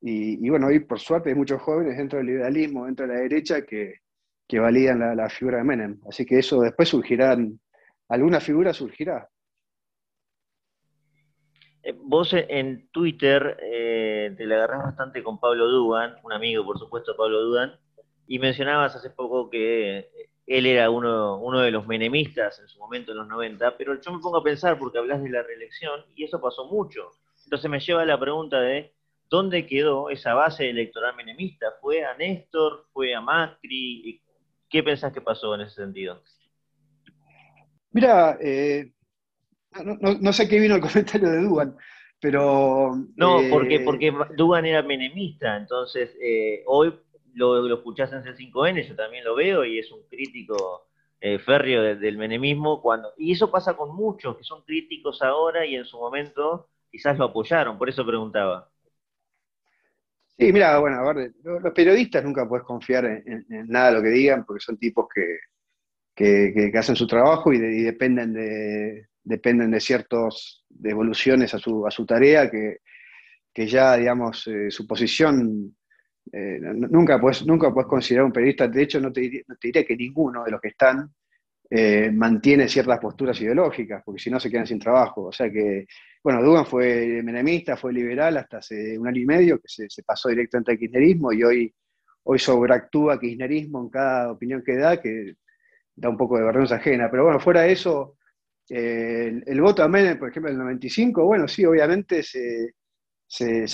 Y, 0.00 0.48
bueno, 0.50 0.66
hoy 0.66 0.80
por 0.80 1.00
suerte 1.00 1.30
hay 1.30 1.34
muchos 1.34 1.62
jóvenes 1.62 1.96
dentro 1.96 2.18
del 2.18 2.26
liberalismo, 2.26 2.84
dentro 2.84 3.06
de 3.06 3.14
la 3.14 3.20
derecha, 3.20 3.62
que, 3.62 3.94
que 4.46 4.58
validan 4.60 4.98
la, 5.00 5.14
la, 5.14 5.28
figura 5.30 5.58
de 5.58 5.64
Menem. 5.64 5.98
Así 6.08 6.26
que 6.26 6.38
eso 6.38 6.60
después 6.60 6.90
surgirán 6.90 7.58
alguna 8.14 8.40
figura 8.40 8.72
surgirá. 8.72 9.28
Eh, 11.82 11.94
vos 11.96 12.32
en 12.32 12.88
Twitter 12.90 13.58
eh, 13.60 14.34
te 14.36 14.46
la 14.46 14.56
agarrás 14.56 14.84
bastante 14.84 15.22
con 15.22 15.38
Pablo 15.38 15.68
Dugan, 15.68 16.16
un 16.22 16.32
amigo, 16.32 16.64
por 16.64 16.78
supuesto, 16.78 17.16
Pablo 17.16 17.40
Dugan, 17.42 17.78
y 18.26 18.38
mencionabas 18.38 18.96
hace 18.96 19.10
poco 19.10 19.50
que 19.50 20.08
él 20.46 20.66
era 20.66 20.90
uno, 20.90 21.38
uno 21.38 21.60
de 21.60 21.70
los 21.70 21.86
menemistas 21.86 22.58
en 22.58 22.68
su 22.68 22.78
momento 22.78 23.12
en 23.12 23.18
los 23.18 23.28
90, 23.28 23.76
pero 23.76 24.00
yo 24.00 24.12
me 24.12 24.20
pongo 24.20 24.38
a 24.38 24.42
pensar 24.42 24.78
porque 24.78 24.98
hablas 24.98 25.22
de 25.22 25.30
la 25.30 25.42
reelección 25.42 26.04
y 26.14 26.24
eso 26.24 26.40
pasó 26.40 26.66
mucho. 26.66 27.10
Entonces 27.44 27.70
me 27.70 27.80
lleva 27.80 28.02
a 28.02 28.06
la 28.06 28.18
pregunta 28.18 28.60
de 28.60 28.94
dónde 29.28 29.66
quedó 29.66 30.10
esa 30.10 30.34
base 30.34 30.68
electoral 30.68 31.16
menemista. 31.16 31.66
¿Fue 31.80 32.04
a 32.04 32.14
Néstor? 32.14 32.86
¿Fue 32.92 33.14
a 33.14 33.20
Macri? 33.20 34.20
¿Qué 34.68 34.82
pensás 34.82 35.12
que 35.12 35.20
pasó 35.20 35.54
en 35.54 35.62
ese 35.62 35.74
sentido? 35.74 36.22
Mira, 37.94 38.36
eh, 38.40 38.92
no, 40.20 40.32
sé 40.32 40.48
qué 40.48 40.58
vino 40.58 40.74
el 40.74 40.80
comentario 40.82 41.30
de 41.30 41.40
Dugan, 41.40 41.76
pero... 42.20 42.92
No, 43.16 43.40
porque, 43.48 43.76
eh, 43.76 43.80
porque 43.80 44.12
Dugan 44.36 44.66
era 44.66 44.82
menemista, 44.82 45.56
entonces 45.56 46.10
eh, 46.20 46.64
hoy 46.66 46.92
lo, 47.34 47.62
lo, 47.62 47.76
escuchás 47.76 48.12
en 48.12 48.24
C5N, 48.24 48.88
yo 48.88 48.96
también 48.96 49.24
lo 49.24 49.36
veo 49.36 49.64
y 49.64 49.78
es 49.78 49.90
un 49.90 50.02
crítico 50.10 50.88
férreo 51.46 51.96
del 51.96 52.18
menemismo, 52.18 52.82
cuando, 52.82 53.14
y 53.16 53.32
eso 53.32 53.50
pasa 53.50 53.74
con 53.74 53.96
muchos 53.96 54.36
que 54.36 54.44
son 54.44 54.62
críticos 54.62 55.22
ahora 55.22 55.64
y 55.64 55.74
en 55.74 55.86
su 55.86 55.96
momento 55.96 56.68
quizás 56.90 57.16
lo 57.16 57.24
apoyaron, 57.24 57.78
por 57.78 57.88
eso 57.88 58.04
preguntaba. 58.04 58.68
Sí, 60.36 60.52
mira, 60.52 60.78
bueno, 60.80 60.98
a 60.98 61.14
ver, 61.14 61.32
los 61.42 61.72
periodistas 61.72 62.22
nunca 62.22 62.46
puedes 62.46 62.66
confiar 62.66 63.06
en, 63.06 63.46
nada 63.68 63.88
de 63.88 63.96
lo 63.96 64.02
que 64.02 64.10
digan 64.10 64.44
porque 64.44 64.60
son 64.62 64.76
tipos 64.76 65.06
que, 65.14 65.38
que, 66.14 66.72
hacen 66.74 66.96
su 66.96 67.06
trabajo 67.06 67.52
y, 67.52 67.58
dependen 67.58 68.32
de 68.32 69.08
dependen 69.24 69.70
de 69.70 69.80
ciertas 69.80 70.62
devoluciones 70.68 71.54
a 71.54 71.58
su, 71.58 71.86
a 71.86 71.90
su 71.90 72.04
tarea 72.04 72.50
que, 72.50 72.78
ya, 73.66 73.96
digamos, 73.96 74.46
eh, 74.46 74.70
su 74.70 74.86
posición, 74.86 75.74
eh, 76.32 76.58
nunca, 76.60 77.20
puedes, 77.20 77.46
nunca 77.46 77.72
considerar 77.72 78.26
un 78.26 78.32
periodista, 78.32 78.68
de 78.68 78.82
hecho 78.82 79.00
no 79.00 79.12
te, 79.12 79.44
diré, 79.62 79.84
que 79.84 79.96
ninguno 79.96 80.44
de 80.44 80.50
los 80.50 80.60
que 80.60 80.68
están 80.68 81.10
eh, 81.70 82.10
mantiene 82.12 82.68
ciertas 82.68 82.98
posturas 82.98 83.40
ideológicas, 83.40 84.02
porque 84.04 84.20
si 84.20 84.30
no 84.30 84.38
se 84.38 84.50
quedan 84.50 84.66
sin 84.66 84.78
trabajo. 84.78 85.24
O 85.24 85.32
sea 85.32 85.50
que, 85.50 85.86
bueno, 86.22 86.42
Dugan 86.42 86.66
fue 86.66 87.22
menemista, 87.22 87.76
fue 87.76 87.92
liberal 87.92 88.36
hasta 88.36 88.58
hace 88.58 88.98
un 88.98 89.08
año 89.08 89.20
y 89.20 89.26
medio, 89.26 89.60
que 89.60 89.68
se, 89.68 90.02
pasó 90.02 90.28
directamente 90.28 90.72
al 90.72 90.78
kirchnerismo 90.78 91.32
y 91.32 91.42
hoy, 91.44 91.74
hoy 92.24 92.38
sobreactúa 92.38 93.18
kirchnerismo 93.18 93.82
en 93.82 93.88
cada 93.88 94.32
opinión 94.32 94.62
que 94.64 94.76
da, 94.76 95.00
que 95.00 95.36
da 95.96 96.08
un 96.08 96.16
poco 96.16 96.38
de 96.38 96.44
vergüenza 96.44 96.76
ajena. 96.76 97.10
Pero 97.10 97.24
bueno, 97.24 97.40
fuera 97.40 97.62
de 97.62 97.72
eso, 97.72 98.16
eh, 98.68 99.42
el, 99.44 99.60
voto 99.60 99.82
a 99.82 99.88
Menem, 99.88 100.18
por 100.18 100.30
ejemplo, 100.30 100.50
en 100.50 100.56
el 100.56 100.64
95, 100.64 101.24
bueno, 101.24 101.46
sí, 101.46 101.64
obviamente 101.64 102.22
se, 102.22 102.72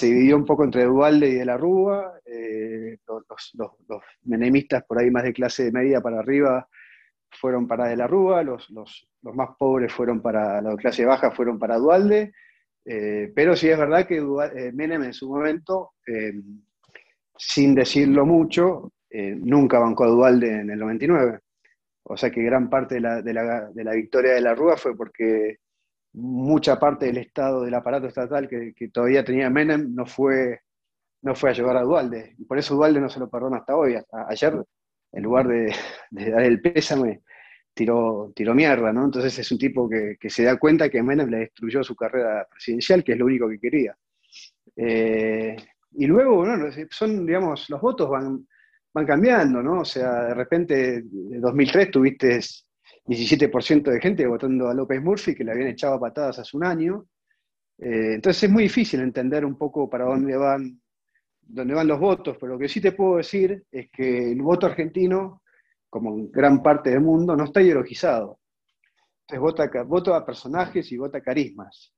dividió 0.03 0.37
un 0.37 0.45
poco 0.45 0.65
entre 0.65 0.85
Dualde 0.85 1.29
y 1.29 1.35
de 1.35 1.45
la 1.45 1.57
Rúa, 1.57 2.21
eh, 2.25 2.99
los, 3.07 4.01
menemistas 4.25 4.85
por 4.85 4.99
ahí 4.99 5.11
más 5.11 5.25
de 5.25 5.33
clase 5.33 5.71
media 5.71 6.01
para 6.01 6.21
arriba 6.21 6.69
fueron 7.31 7.69
para 7.69 7.87
de 7.87 7.97
la 7.97 8.07
Rúa, 8.09 8.43
los, 8.43 8.69
más 9.23 9.51
pobres 9.59 9.93
fueron 9.93 10.21
para 10.21 10.61
la 10.61 10.75
clase 10.77 11.05
baja, 11.05 11.31
fueron 11.31 11.59
para 11.59 11.77
Dualde, 11.77 12.33
eh, 12.85 13.31
pero 13.35 13.55
sí 13.55 13.69
es 13.69 13.79
verdad 13.79 14.07
que 14.07 14.21
Menem 14.73 15.05
en 15.05 15.13
su 15.13 15.29
momento, 15.29 15.93
sin 17.37 17.75
decirlo 17.75 18.27
mucho, 18.27 18.93
nunca 19.13 19.79
bancó 19.79 20.05
a 20.05 20.09
Dualde 20.09 20.61
en 20.61 20.71
el 20.71 20.79
99. 20.81 21.39
O 22.13 22.17
sea 22.17 22.29
que 22.29 22.43
gran 22.43 22.69
parte 22.69 22.97
de 22.97 23.01
la, 23.01 23.93
victoria 23.95 24.33
de 24.33 24.41
la 24.41 24.53
Rúa 24.53 24.77
fue 24.77 24.97
porque 24.97 25.59
mucha 26.15 26.77
parte 26.77 27.07
del 27.07 27.19
Estado, 27.19 27.63
del 27.63 27.75
aparato 27.75 28.09
estatal 28.09 28.49
que, 28.49 28.89
todavía 28.89 29.25
tenía 29.25 29.49
Menem, 29.49 29.95
no 29.95 30.07
fue, 30.07 30.63
no 31.23 31.37
fue 31.37 31.51
a 31.51 31.53
llevar 31.53 31.77
a 31.77 31.83
Dualde. 31.83 32.35
Y 32.37 32.45
por 32.47 32.59
eso 32.59 32.75
Dualde 32.75 33.01
no 33.01 33.09
se 33.09 33.21
lo 33.21 33.31
perdona 33.31 33.59
hasta 33.59 33.77
hoy. 33.77 33.95
ayer, 34.29 34.61
en 35.13 35.23
lugar 35.23 35.47
de, 35.47 35.73
dar 36.11 36.43
el 36.43 36.61
pésame, 36.61 37.23
tiró, 37.73 38.33
tiró 38.35 38.57
mierda, 38.57 38.93
¿no? 38.93 39.05
Entonces 39.05 39.39
es 39.39 39.53
un 39.53 39.59
tipo 39.59 39.89
que, 39.89 40.19
se 40.31 40.43
da 40.43 40.59
cuenta 40.59 40.89
que 40.89 41.05
Menem 41.05 41.29
le 41.29 41.39
destruyó 41.39 41.85
su 41.85 41.95
carrera 41.95 42.45
presidencial, 42.51 43.05
que 43.05 43.13
es 43.13 43.19
lo 43.19 43.27
único 43.27 43.49
que 43.49 43.61
quería. 43.61 43.97
Eh, 44.75 45.55
y 45.93 46.07
luego, 46.07 46.39
bueno, 46.39 46.67
son, 46.91 47.25
digamos, 47.25 47.71
los 47.71 47.81
votos 47.81 48.11
van, 48.11 48.49
van 48.93 49.07
cambiando, 49.07 49.63
¿no? 49.63 49.81
O 49.81 49.85
sea, 49.85 50.25
de 50.25 50.35
repente, 50.35 50.97
en 50.97 51.41
2003 51.41 51.91
tuviste 51.91 52.41
17% 53.07 53.91
de 53.91 54.01
gente 54.01 54.27
votando 54.27 54.69
a 54.69 54.75
López 54.75 55.03
Murphy, 55.03 55.35
que 55.35 55.45
le 55.45 55.53
habían 55.53 55.69
echado 55.69 55.99
patadas 55.99 56.39
hace 56.39 56.57
un 56.57 56.65
año. 56.65 57.07
Eh, 57.79 58.15
entonces 58.15 58.45
es 58.45 58.51
muy 58.51 58.65
difícil 58.65 59.01
entender 59.01 59.45
un 59.45 59.57
poco 59.57 59.89
para 59.89 60.05
dónde 60.05 60.37
van, 60.37 60.81
dónde 61.41 61.75
van 61.75 61.89
los 61.89 61.99
votos, 61.99 62.37
pero 62.39 62.53
lo 62.53 62.59
que 62.59 62.69
sí 62.69 62.81
te 62.81 62.93
puedo 62.93 63.17
decir 63.17 63.65
es 63.71 63.91
que 63.91 64.33
el 64.33 64.43
voto 64.43 64.67
argentino, 64.67 65.43
como 65.89 66.15
en 66.17 66.31
gran 66.31 66.63
parte 66.63 66.91
del 66.91 67.01
mundo, 67.01 67.35
no 67.35 67.45
está 67.45 67.63
ideologizado. 67.63 68.39
Entonces 69.23 69.41
vota, 69.41 69.83
vota 69.85 70.17
a 70.17 70.27
personajes 70.27 70.91
y 70.93 70.97
vota 70.97 71.19
a 71.19 71.23
carismas, 71.23 71.95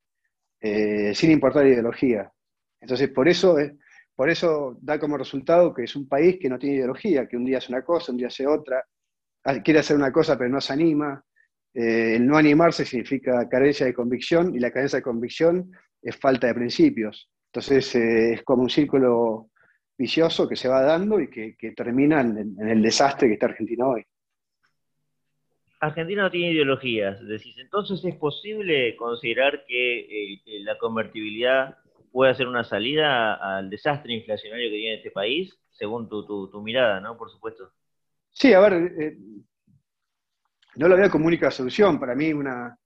eh, 0.60 1.14
sin 1.14 1.30
importar 1.30 1.66
ideología. 1.66 2.30
Entonces 2.80 3.08
por 3.08 3.28
eso 3.28 3.58
es 3.58 3.72
por 4.22 4.30
eso 4.30 4.78
da 4.80 5.00
como 5.00 5.18
resultado 5.18 5.74
que 5.74 5.82
es 5.82 5.96
un 5.96 6.06
país 6.06 6.38
que 6.40 6.48
no 6.48 6.56
tiene 6.56 6.76
ideología, 6.76 7.26
que 7.26 7.36
un 7.36 7.44
día 7.44 7.58
hace 7.58 7.72
una 7.72 7.82
cosa, 7.82 8.12
un 8.12 8.18
día 8.18 8.28
hace 8.28 8.46
otra, 8.46 8.84
ah, 9.42 9.60
quiere 9.64 9.80
hacer 9.80 9.96
una 9.96 10.12
cosa 10.12 10.38
pero 10.38 10.48
no 10.48 10.60
se 10.60 10.72
anima. 10.72 11.24
Eh, 11.74 12.14
el 12.14 12.24
no 12.28 12.36
animarse 12.36 12.84
significa 12.84 13.48
carencia 13.48 13.84
de 13.84 13.92
convicción 13.92 14.54
y 14.54 14.60
la 14.60 14.70
carencia 14.70 15.00
de 15.00 15.02
convicción 15.02 15.72
es 16.00 16.16
falta 16.16 16.46
de 16.46 16.54
principios. 16.54 17.28
Entonces 17.46 17.96
eh, 17.96 18.34
es 18.34 18.42
como 18.44 18.62
un 18.62 18.70
círculo 18.70 19.50
vicioso 19.98 20.48
que 20.48 20.54
se 20.54 20.68
va 20.68 20.82
dando 20.82 21.18
y 21.18 21.28
que, 21.28 21.56
termina 21.76 22.20
en, 22.20 22.54
el 22.60 22.80
desastre 22.80 23.26
que 23.26 23.34
está 23.34 23.46
Argentina 23.46 23.88
hoy. 23.88 24.04
Argentina 25.80 26.22
no 26.22 26.30
tiene 26.30 26.52
ideologías, 26.52 27.26
decís, 27.26 27.58
entonces 27.58 28.04
es 28.04 28.14
posible 28.14 28.94
considerar 28.94 29.64
que 29.66 30.36
eh, 30.36 30.60
la 30.60 30.78
convertibilidad 30.78 31.81
puede 32.12 32.32
hacer 32.32 32.46
una 32.46 32.62
salida 32.62 33.34
al 33.34 33.70
desastre 33.70 34.12
inflacionario 34.12 34.70
que 34.70 34.76
tiene 34.76 34.96
este 34.96 35.10
país, 35.10 35.58
según 35.70 36.08
tu, 36.08 36.62
mirada, 36.62 37.00
¿no? 37.00 37.16
Por 37.16 37.30
supuesto. 37.30 37.72
Sí, 38.30 38.52
a 38.52 38.60
ver, 38.60 38.74
eh, 38.98 39.16
no 40.76 40.88
lo 40.88 40.96
veo 40.96 41.10
como 41.10 41.26
única 41.26 41.50
solución. 41.50 41.98
Para 41.98 42.14
mí 42.14 42.32
una, 42.32 42.78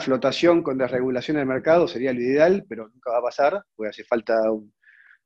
flotación 0.00 0.62
con 0.62 0.76
desregulación 0.76 1.36
del 1.36 1.46
mercado 1.46 1.88
sería 1.88 2.12
lo 2.12 2.20
ideal, 2.20 2.64
pero 2.68 2.88
nunca 2.88 3.12
va 3.12 3.18
a 3.18 3.22
pasar, 3.22 3.62
porque 3.74 3.90
hace 3.90 4.04
falta 4.04 4.36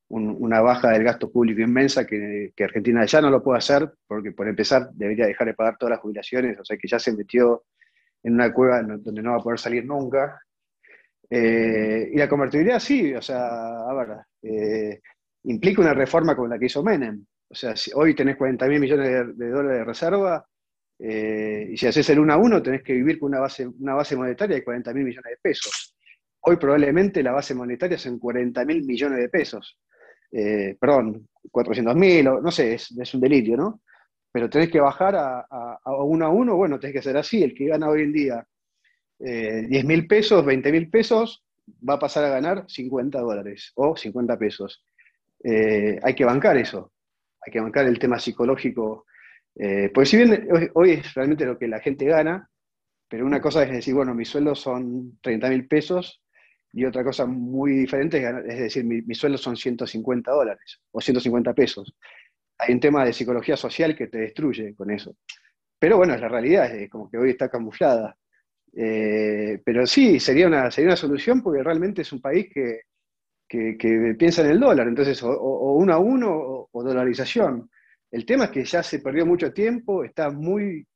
una 0.09 0.61
baja 0.61 0.91
del 0.91 1.05
gasto 1.05 1.33
público 1.33 1.63
inmensa 1.63 2.07
que, 2.07 2.53
que, 2.55 2.65
Argentina 2.65 3.05
ya 3.07 3.23
no 3.23 3.31
lo 3.31 3.43
puede 3.43 3.59
hacer, 3.59 3.91
porque 4.07 4.33
por 4.33 4.47
empezar 4.47 4.91
debería 4.93 5.27
dejar 5.27 5.47
de 5.47 5.55
pagar 5.55 5.79
todas 5.79 5.93
las 5.93 6.01
jubilaciones, 6.01 6.59
o 6.61 6.65
sea 6.65 6.77
que 6.77 6.87
ya 6.87 6.99
se 6.99 7.17
metió 7.17 7.65
en 8.23 8.35
una 8.35 8.53
cueva 8.53 8.83
donde 8.83 9.23
no 9.23 9.33
va 9.33 9.39
a 9.39 9.43
poder 9.43 9.59
salir 9.59 9.85
nunca. 9.85 10.41
Eh, 11.35 12.11
y 12.13 12.19
la 12.19 12.29
convertibilidad 12.29 12.79
sí, 12.79 13.15
o 13.15 13.23
sea, 13.23 13.89
a 13.89 13.95
ver, 13.95 14.19
eh, 14.43 15.01
implica 15.45 15.81
una 15.81 15.95
reforma 15.95 16.37
como 16.37 16.49
la 16.49 16.59
que 16.59 16.67
hizo 16.67 16.83
Menem. 16.83 17.25
O 17.49 17.55
sea, 17.55 17.73
hoy 17.95 18.15
tenés 18.15 18.37
40 18.37 18.67
mil 18.69 18.79
millones 18.81 19.39
de, 19.39 19.49
dólares 19.49 19.79
de 19.79 19.85
reserva, 19.85 20.47
eh, 20.99 21.69
y 21.71 21.77
si 21.79 21.87
haces 21.87 22.11
el 22.11 22.19
1 22.19 22.35
a 22.35 22.37
1, 22.37 22.63
tenés 22.63 22.83
que 22.83 22.93
vivir 22.93 23.19
con 23.19 23.31
una 23.31 23.41
base, 23.41 23.67
una 23.67 23.95
base 23.95 24.15
monetaria 24.15 24.57
de 24.57 24.65
40 24.65 24.93
mil 24.93 25.05
millones 25.05 25.31
de 25.31 25.39
pesos. 25.41 25.97
Hoy 26.43 26.57
probablemente 26.57 27.23
la 27.23 27.33
base 27.33 27.55
monetaria 27.55 27.97
en 28.05 28.19
40 28.19 28.65
mil 28.67 28.85
millones 28.85 29.19
de 29.19 29.29
pesos. 29.31 29.79
perdón, 30.31 31.29
400 31.51 31.97
mil, 31.97 32.25
no 32.25 32.51
sé, 32.51 32.75
es, 32.75 33.15
un 33.15 33.21
delirio, 33.23 33.57
¿no? 33.57 33.81
Pero 34.31 34.51
tenés 34.51 34.71
que 34.71 34.81
bajar 34.81 35.17
a, 35.17 35.41
a, 35.41 35.79
a, 35.83 36.05
uno 36.05 36.27
a 36.27 36.31
uno, 36.31 36.57
bueno, 36.57 36.79
tenés 36.79 36.93
que 36.93 36.99
hacer 37.01 37.17
así. 37.17 37.43
El 37.43 37.55
que 37.55 37.69
gana 37.69 37.89
hoy 37.89 38.03
en 38.03 38.13
día 38.13 38.47
10 39.23 39.73
eh, 39.73 39.85
mil 39.85 40.07
pesos, 40.07 40.45
20 40.45 40.73
mil 40.73 40.91
pesos, 40.91 41.45
va 41.89 41.95
a 41.95 41.99
pasar 41.99 42.25
a 42.25 42.31
ganar 42.31 42.65
50 42.69 43.21
dólares 43.21 43.73
o 43.77 43.97
50 43.97 44.37
pesos. 44.37 44.85
Eh, 45.45 45.99
hay 46.03 46.15
que 46.15 46.25
bancar 46.25 46.57
eso, 46.57 46.93
hay 47.41 47.53
que 47.53 47.61
bancar 47.61 47.87
el 47.87 47.99
tema 47.99 48.19
psicológico, 48.19 49.07
eh, 49.55 49.91
porque 49.95 50.07
si 50.07 50.17
bien 50.17 50.49
hoy, 50.75 50.91
es 50.91 51.15
realmente 51.15 51.47
lo 51.47 51.59
que 51.59 51.69
la 51.69 51.81
gente 51.81 52.05
gana, 52.07 52.49
pero 53.09 53.27
una 53.27 53.41
cosa 53.41 53.63
es 53.63 53.71
decir, 53.71 53.95
bueno, 53.95 54.15
mis 54.15 54.29
sueldos 54.29 54.61
son 54.61 55.19
30 55.21 55.49
mil 55.51 55.69
pesos, 55.69 56.23
y 56.75 56.85
otra 56.87 57.05
cosa 57.05 57.27
muy 57.27 57.73
diferente 57.73 58.27
es, 58.49 58.59
decir, 58.59 58.85
mis 58.85 59.19
sueldos 59.19 59.43
son 59.43 59.57
150 59.57 60.31
dólares 60.31 60.81
o 60.91 61.03
150 61.03 61.53
pesos. 61.53 61.95
Hay 62.59 62.73
un 62.73 62.81
tema 62.81 63.05
de 63.05 63.13
psicología 63.13 63.59
social 63.59 63.95
que 63.95 64.07
te 64.07 64.19
destruye 64.19 64.75
con 64.75 64.91
eso. 64.91 65.15
Pero 65.79 65.99
bueno, 65.99 66.17
la 66.17 66.29
realidad 66.29 66.75
es 66.75 66.89
como 66.89 67.11
que 67.11 67.19
hoy 67.19 67.31
está 67.31 67.51
camuflada. 67.51 68.17
Eh, 68.75 69.61
pero 69.65 69.87
sí, 69.87 70.19
sería 70.19 70.47
una, 70.47 70.71
sería 70.71 70.91
una 70.91 70.97
solución 70.97 71.43
porque 71.43 71.63
realmente 71.63 72.03
es 72.03 72.13
un 72.13 72.21
país 72.21 72.49
que, 72.53 72.81
piensa 74.19 74.43
en 74.43 74.51
el 74.51 74.61
dólar, 74.61 74.89
entonces 74.89 75.23
o, 75.23 75.75
uno 75.75 75.93
a 75.93 75.99
uno 75.99 76.69
o, 76.73 76.83
dolarización. 76.83 77.71
El 78.11 78.25
tema 78.25 78.45
es 78.45 78.51
que 78.51 78.65
ya 78.65 78.83
se 78.83 79.01
perdió 79.01 79.27
mucho 79.27 79.53
tiempo, 79.53 80.05
está 80.05 80.31
muy 80.31 80.87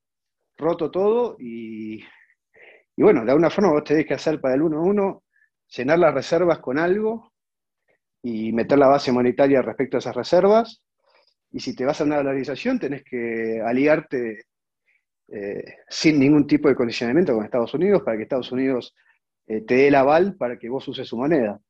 roto 0.57 0.91
todo 0.91 1.37
y, 1.39 2.03
bueno, 2.97 3.25
de 3.25 3.31
alguna 3.31 3.51
forma 3.51 3.73
vos 3.73 3.85
tenés 3.85 4.07
que 4.07 4.15
hacer 4.15 4.41
para 4.41 4.55
el 4.55 4.63
uno 4.63 4.79
a 4.79 4.83
uno, 4.83 5.25
llenar 5.69 5.99
las 5.99 6.15
reservas 6.15 6.59
con 6.61 6.79
algo 6.79 7.33
y 8.23 8.53
meter 8.53 8.79
la 8.79 8.89
base 8.89 9.13
monetaria 9.13 9.61
respecto 9.61 9.99
a 9.99 10.01
esas 10.01 10.17
reservas. 10.17 10.83
Y 11.53 11.61
si 11.61 11.75
te 11.77 11.85
vas 11.85 12.01
a 12.01 12.05
una 12.05 12.17
dolarización, 12.17 12.79
tenés 12.79 13.05
que 13.05 13.61
aliarte 13.65 14.47
eh, 15.29 15.79
sin 15.89 16.21
ningún 16.21 16.47
tipo 16.47 16.69
de 16.69 16.77
condicionamiento 16.77 17.35
con 17.35 17.45
Estados 17.45 17.75
Unidos 17.75 18.03
para 18.05 18.17
que 18.17 18.23
Estados 18.23 18.53
Unidos 18.53 18.95
eh, 19.49 19.63
te 19.63 19.75
dé 19.75 19.89
el 19.89 19.97
aval 19.97 20.37
para 20.37 20.57
que 20.57 20.69
vos 20.69 20.87
uses 20.87 21.09
su 21.09 21.17
moneda. 21.17 21.61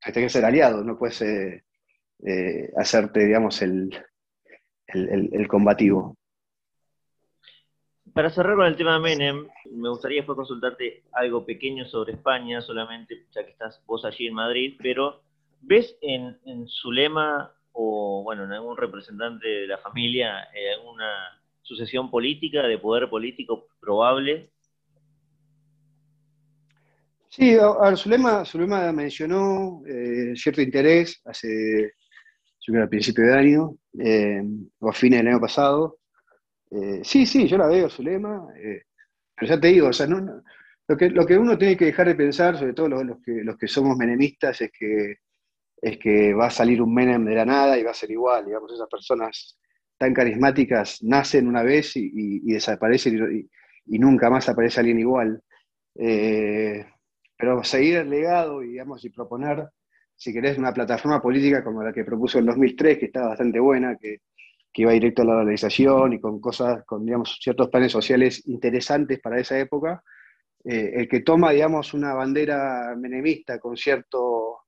Tienes 0.00 0.32
que 0.32 0.38
ser 0.38 0.44
aliado, 0.44 0.82
no 0.82 0.98
puedes 0.98 1.22
eh, 1.22 2.72
hacerte, 2.76 3.24
digamos, 3.24 3.62
el, 3.62 3.92
combativo. 5.46 6.16
Para 8.12 8.30
cerrar 8.30 8.56
con 8.56 8.66
el 8.66 8.76
tema 8.76 8.94
de 8.94 9.00
Menem, 9.00 9.46
me 9.70 9.88
gustaría 9.88 10.18
después 10.18 10.36
consultarte 10.36 11.04
algo 11.12 11.46
pequeño 11.46 11.84
sobre 11.84 12.14
España, 12.14 12.60
solamente 12.60 13.26
ya 13.30 13.44
que 13.44 13.52
estás 13.52 13.80
vos 13.86 14.04
allí 14.04 14.26
en 14.26 14.34
Madrid, 14.34 14.76
pero 14.82 15.22
¿ves 15.60 15.96
en, 16.00 16.36
en 16.44 16.66
su 16.66 16.90
lema 16.90 17.54
o, 17.70 18.22
bueno, 18.24 18.44
en 18.44 18.52
algún 18.52 18.76
representante 18.76 19.46
de 19.46 19.66
la 19.68 19.78
familia 19.78 20.48
alguna 20.76 21.41
sucesión 21.62 22.10
política, 22.10 22.62
de 22.62 22.78
poder 22.78 23.08
político 23.08 23.68
probable? 23.80 24.50
Sí, 27.28 27.56
a, 27.56 27.96
Zulema, 27.96 28.44
Zulema 28.44 28.92
mencionó 28.92 29.82
eh, 29.86 30.34
cierto 30.36 30.60
interés 30.60 31.22
hace, 31.24 31.94
yo 32.60 32.72
creo, 32.72 32.82
al 32.82 32.88
principio 32.90 33.24
de 33.24 33.34
año, 33.34 33.76
eh, 33.98 34.42
o 34.80 34.90
a 34.90 34.92
fines 34.92 35.20
del 35.20 35.28
año 35.28 35.40
pasado. 35.40 35.98
Eh, 36.70 37.00
sí, 37.02 37.24
sí, 37.24 37.48
yo 37.48 37.56
la 37.56 37.68
veo, 37.68 37.88
Zulema, 37.88 38.46
pero 39.34 39.48
ya 39.48 39.58
te 39.58 39.68
digo, 39.68 39.88
o 39.88 39.92
sea, 39.92 40.06
no, 40.06 40.42
lo, 40.86 40.96
que, 40.96 41.10
lo 41.10 41.24
que 41.24 41.38
uno 41.38 41.56
tiene 41.56 41.76
que 41.76 41.86
dejar 41.86 42.08
de 42.08 42.14
pensar, 42.14 42.58
sobre 42.58 42.74
todo 42.74 42.88
los, 42.88 43.18
que, 43.24 43.42
los 43.42 43.56
que 43.56 43.68
somos 43.68 43.96
menemistas, 43.96 44.60
es 44.60 44.70
que, 44.70 45.16
es 45.80 45.98
que 45.98 46.34
va 46.34 46.46
a 46.46 46.50
salir 46.50 46.82
un 46.82 46.92
Menem 46.92 47.24
de 47.24 47.34
la 47.34 47.44
nada 47.44 47.78
y 47.78 47.82
va 47.82 47.92
a 47.92 47.94
ser 47.94 48.10
igual, 48.10 48.44
digamos, 48.44 48.72
esas 48.72 48.88
personas 48.88 49.58
tan 50.02 50.14
carismáticas 50.14 51.00
nacen 51.04 51.46
una 51.46 51.62
vez 51.62 51.92
y, 51.94 52.40
desaparecen 52.52 53.48
y 53.86 53.98
nunca 54.00 54.30
más 54.30 54.48
aparece 54.48 54.80
alguien 54.80 54.98
igual. 54.98 55.40
Eh, 55.94 56.84
pero 57.38 57.62
seguir 57.62 57.98
el 57.98 58.10
legado, 58.10 58.58
digamos, 58.62 59.04
y 59.04 59.10
proponer, 59.10 59.68
si 60.16 60.32
querés, 60.32 60.58
una 60.58 60.72
plataforma 60.72 61.22
política 61.22 61.62
como 61.62 61.84
la 61.84 61.92
que 61.92 62.02
propuso 62.02 62.40
en 62.40 62.46
2003, 62.46 62.98
que 62.98 63.06
estaba 63.06 63.28
bastante 63.28 63.60
buena, 63.60 63.96
que, 63.96 64.22
que 64.72 64.82
iba 64.82 64.90
directo 64.90 65.22
a 65.22 65.26
la 65.26 65.36
organización 65.36 66.14
y 66.14 66.20
con 66.20 66.40
cosas, 66.40 66.84
con, 66.84 67.06
digamos, 67.06 67.38
ciertos 67.40 67.68
planes 67.68 67.92
sociales 67.92 68.42
interesantes 68.48 69.20
para 69.20 69.38
esa 69.38 69.56
época, 69.56 70.02
eh, 70.64 70.94
el 70.96 71.08
que 71.08 71.20
toma, 71.20 71.52
digamos, 71.52 71.94
una 71.94 72.12
bandera 72.12 72.96
menemista 72.98 73.60
con 73.60 73.76
cierto, 73.76 74.64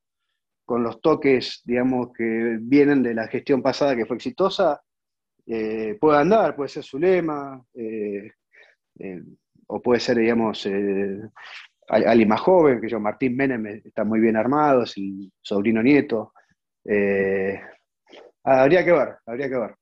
con 0.64 0.84
los 0.84 1.00
toques, 1.00 1.60
digamos, 1.64 2.12
que 2.16 2.58
vienen 2.60 3.02
de 3.02 3.14
la 3.14 3.26
gestión 3.26 3.62
pasada 3.62 3.96
que 3.96 4.06
fue 4.06 4.14
exitosa, 4.14 4.83
eh, 5.46 5.96
puede 6.00 6.18
andar, 6.18 6.56
puede 6.56 6.68
ser 6.68 6.82
su 6.82 6.98
lema, 6.98 7.62
eh, 7.74 8.30
o 9.66 9.82
puede 9.82 10.00
ser, 10.00 10.18
digamos, 10.18 10.66
alguien 11.88 12.28
más 12.28 12.40
joven, 12.40 12.80
que 12.80 12.88
yo, 12.88 13.00
Martín 13.00 13.36
Menem 13.36 13.66
está 13.66 14.04
muy 14.04 14.20
bien 14.20 14.36
armado, 14.36 14.82
es 14.84 14.96
el 14.96 15.30
sobrino 15.40 15.82
nieto. 15.82 16.32
habría 18.44 18.84
que 18.84 18.92
ver, 18.92 19.16
habría 19.26 19.48
que 19.48 19.58
ver. 19.58 19.74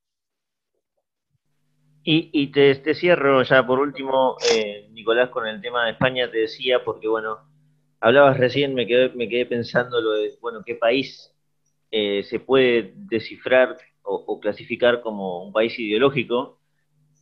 Y, 2.05 2.49
te, 2.49 2.95
cierro 2.95 3.43
ya 3.45 3.65
por 3.65 3.79
último, 3.79 4.37
eh, 4.53 4.89
Nicolás, 4.91 5.31
con 5.31 5.47
el 5.47 5.61
tema 5.61 5.85
de 5.85 5.93
España, 5.93 6.29
te 6.31 6.39
decía, 6.39 6.83
porque 6.85 7.07
bueno, 7.07 7.39
hablabas 8.01 8.39
recién, 8.39 8.75
me 8.75 8.89
quedé, 8.89 9.11
me 9.11 9.29
quedé 9.29 9.47
pensando 9.47 10.01
lo 10.01 10.13
de, 10.13 10.33
bueno, 10.41 10.63
qué 10.67 10.75
país 10.75 11.33
eh, 11.93 12.25
se 12.25 12.41
puede 12.41 12.93
descifrar 12.97 13.77
o, 14.03 14.41
clasificar 14.41 15.01
como 15.01 15.45
un 15.45 15.53
país 15.53 15.79
ideológico. 15.79 16.59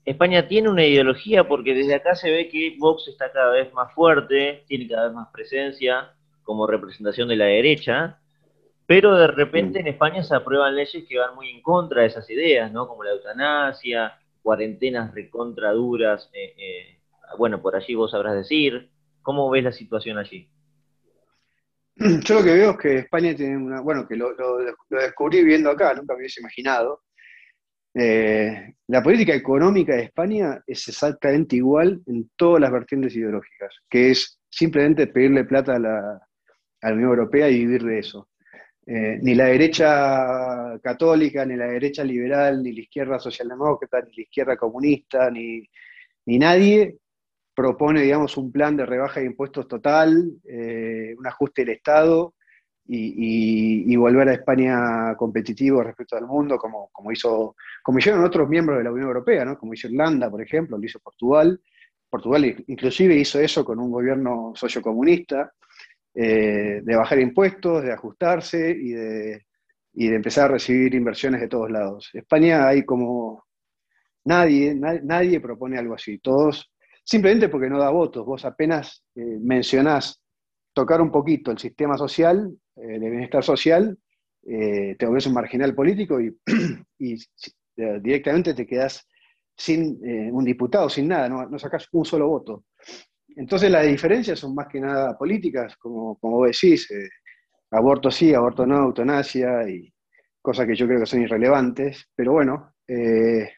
España 0.04 0.48
tiene 0.48 0.68
una 0.68 0.84
ideología 0.84 1.46
porque 1.46 1.74
desde 1.74 1.94
acá 1.94 2.14
se 2.14 2.30
ve 2.30 2.48
que 2.48 2.76
Vox 2.78 3.08
está 3.08 3.30
cada 3.30 3.52
vez 3.52 3.72
más 3.74 3.92
fuerte, 3.94 4.64
tiene 4.66 4.88
cada 4.88 5.06
vez 5.06 5.14
más 5.14 5.28
presencia 5.32 6.14
como 6.42 6.66
representación 6.66 7.28
de 7.28 7.36
la 7.36 7.44
derecha, 7.44 8.18
pero 8.86 9.14
de 9.14 9.28
repente 9.28 9.80
en 9.80 9.86
España 9.86 10.22
se 10.24 10.34
aprueban 10.34 10.74
leyes 10.74 11.04
que 11.08 11.18
van 11.18 11.34
muy 11.34 11.50
en 11.50 11.62
contra 11.62 12.00
de 12.00 12.08
esas 12.08 12.28
ideas, 12.28 12.72
¿no? 12.72 12.88
Como 12.88 13.04
la 13.04 13.12
eutanasia, 13.12 14.18
cuarentenas 14.42 15.14
recontra 15.14 15.70
duras. 15.72 16.28
Eh, 16.32 16.54
eh, 16.56 16.98
bueno, 17.38 17.62
por 17.62 17.76
allí 17.76 17.94
vos 17.94 18.10
sabrás 18.10 18.34
decir. 18.34 18.90
¿Cómo 19.22 19.48
ves 19.50 19.62
la 19.64 19.72
situación 19.72 20.18
allí? 20.18 20.48
Yo 22.24 22.34
lo 22.36 22.44
que 22.44 22.54
veo 22.54 22.70
es 22.72 22.76
que 22.78 22.96
España 22.98 23.34
tiene 23.34 23.56
una, 23.56 23.80
bueno, 23.80 24.08
que 24.08 24.16
lo, 24.16 24.34
descubrí 24.88 25.44
viendo 25.44 25.70
acá, 25.70 25.94
nunca 25.94 26.14
me 26.14 26.20
hubiese 26.20 26.40
imaginado. 26.40 27.02
Eh, 27.94 28.74
la 28.86 29.02
política 29.02 29.34
económica 29.34 29.94
de 29.94 30.04
España 30.04 30.62
es 30.66 30.88
exactamente 30.88 31.56
igual 31.56 32.00
en 32.06 32.30
todas 32.36 32.60
las 32.60 32.72
vertientes 32.72 33.14
ideológicas, 33.14 33.74
que 33.88 34.12
es 34.12 34.38
simplemente 34.48 35.08
pedirle 35.08 35.44
plata 35.44 35.74
a 35.74 35.78
la, 35.78 36.20
a 36.80 36.88
la 36.88 36.94
Unión 36.94 37.10
Europea 37.10 37.48
y 37.48 37.58
vivir 37.58 37.82
de 37.84 37.98
eso. 37.98 38.30
Eh, 38.86 39.18
ni 39.22 39.34
la 39.34 39.44
derecha 39.44 40.78
católica, 40.82 41.44
ni 41.44 41.54
la 41.54 41.66
derecha 41.66 42.02
liberal, 42.02 42.62
ni 42.62 42.72
la 42.72 42.80
izquierda 42.80 43.18
socialdemócrata, 43.18 44.00
ni 44.00 44.16
la 44.16 44.22
izquierda 44.22 44.56
comunista, 44.56 45.30
ni, 45.30 45.62
nadie 46.26 46.96
propone, 47.60 48.00
digamos, 48.00 48.38
un 48.38 48.50
plan 48.50 48.74
de 48.74 48.86
rebaja 48.86 49.20
de 49.20 49.26
impuestos 49.26 49.68
total, 49.68 50.32
eh, 50.48 51.14
un 51.18 51.26
ajuste 51.26 51.62
del 51.62 51.74
Estado 51.76 52.34
y, 52.86 53.94
volver 53.96 54.30
a 54.30 54.32
España 54.32 55.14
competitivo 55.16 55.82
respecto 55.82 56.16
al 56.16 56.26
mundo, 56.26 56.56
como, 56.56 56.88
como, 56.90 57.12
hizo, 57.12 57.54
como 57.82 57.98
hicieron 57.98 58.24
otros 58.24 58.48
miembros 58.48 58.78
de 58.78 58.84
la 58.84 58.92
Unión 58.92 59.08
Europea, 59.08 59.44
¿no? 59.44 59.58
como 59.58 59.74
hizo 59.74 59.88
Irlanda, 59.88 60.30
por 60.30 60.40
ejemplo, 60.40 60.78
lo 60.78 60.84
hizo 60.84 60.98
Portugal. 61.00 61.60
Portugal 62.08 62.64
inclusive 62.66 63.14
hizo 63.14 63.38
eso 63.38 63.62
con 63.62 63.78
un 63.78 63.90
gobierno 63.90 64.52
sociocomunista. 64.54 65.52
Eh, 66.12 66.80
de 66.82 66.96
bajar 66.96 67.20
impuestos, 67.20 67.84
de 67.84 67.92
ajustarse 67.92 68.70
y 68.70 68.90
de, 68.90 69.44
empezar 69.92 70.46
a 70.46 70.54
recibir 70.54 70.92
inversiones 70.94 71.40
de 71.40 71.48
todos 71.48 71.70
lados. 71.70 72.10
España 72.12 72.66
hay 72.66 72.84
como 72.84 73.44
nadie, 74.24 74.74
nadie, 74.74 75.40
propone 75.40 75.78
algo 75.78 75.94
así, 75.94 76.18
todos, 76.18 76.72
simplemente 77.10 77.48
porque 77.48 77.68
no 77.68 77.78
da 77.78 77.90
votos, 77.90 78.24
vos 78.24 78.44
apenas 78.44 79.04
eh, 79.14 79.38
mencionás 79.40 80.22
tocar 80.72 81.00
un 81.00 81.10
poquito 81.10 81.50
el 81.50 81.58
sistema 81.58 81.96
social, 81.96 82.54
eh, 82.76 82.98
de 82.98 83.10
bienestar 83.10 83.42
social, 83.42 83.98
te 84.42 85.04
volvés 85.04 85.26
un 85.26 85.34
marginal 85.34 85.74
político 85.74 86.18
y, 86.18 86.34
directamente 87.76 88.54
te 88.54 88.66
quedás 88.66 89.06
sin 89.54 90.00
un 90.32 90.44
diputado, 90.44 90.88
sin 90.88 91.08
nada, 91.08 91.28
no, 91.28 91.46
no 91.46 91.58
sacás 91.58 91.86
un 91.92 92.06
solo 92.06 92.26
voto. 92.26 92.64
Entonces 93.36 93.70
las 93.70 93.86
diferencias 93.86 94.38
son 94.38 94.54
más 94.54 94.66
que 94.68 94.80
nada 94.80 95.16
políticas, 95.16 95.76
como, 95.76 96.18
como 96.18 96.38
vos 96.38 96.50
decís, 96.50 96.90
eh, 96.90 97.08
aborto 97.70 98.10
sí, 98.10 98.34
aborto 98.34 98.66
no, 98.66 98.84
eutanasia 98.84 99.68
y 99.68 99.92
cosas 100.42 100.66
que 100.66 100.74
yo 100.74 100.86
creo 100.86 101.00
que 101.00 101.06
son 101.06 101.22
irrelevantes, 101.22 102.08
pero 102.14 102.32
bueno, 102.32 102.74
eh, 102.88 103.50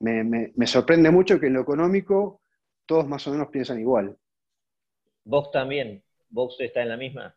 me, 0.00 0.66
sorprende 0.66 1.10
mucho 1.10 1.38
que 1.38 1.46
en 1.46 1.54
lo 1.54 1.60
económico 1.60 2.39
todos 2.90 3.06
más 3.06 3.24
o 3.28 3.30
menos 3.30 3.46
piensan 3.50 3.78
igual. 3.78 4.16
¿Vox 5.24 5.52
también? 5.52 6.02
¿Vox 6.28 6.56
está 6.58 6.82
en 6.82 6.88
la 6.88 6.96
misma? 6.96 7.32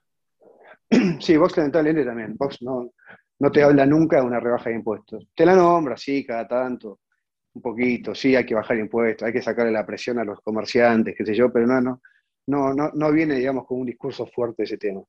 Sí, 1.19 1.37
Vox 1.37 1.55
lamentablemente 1.55 2.03
también. 2.03 2.35
Vox 2.35 2.59
no, 2.63 2.91
no 3.37 3.51
te 3.51 3.61
habla 3.61 3.85
nunca 3.85 4.17
de 4.17 4.23
una 4.23 4.39
rebaja 4.39 4.71
de 4.71 4.77
impuestos. 4.77 5.27
Te 5.35 5.45
la 5.45 5.55
nombra, 5.55 5.95
sí, 5.95 6.25
cada 6.25 6.47
tanto 6.47 7.01
un 7.53 7.61
poquito, 7.61 8.15
sí, 8.15 8.35
hay 8.35 8.47
que 8.47 8.55
bajar 8.55 8.77
impuestos, 8.79 9.27
hay 9.27 9.31
que 9.31 9.43
sacarle 9.43 9.71
la 9.71 9.85
presión 9.85 10.17
a 10.17 10.23
los 10.23 10.39
comerciantes, 10.41 11.13
qué 11.15 11.23
sé 11.23 11.35
yo, 11.35 11.53
pero 11.53 11.67
no, 11.67 11.79
no, 11.79 12.01
no, 12.47 12.73
no, 12.73 12.89
no 12.91 13.11
viene, 13.11 13.35
digamos, 13.35 13.67
con 13.67 13.79
un 13.79 13.85
discurso 13.85 14.25
fuerte 14.25 14.63
ese 14.63 14.79
tema. 14.79 15.03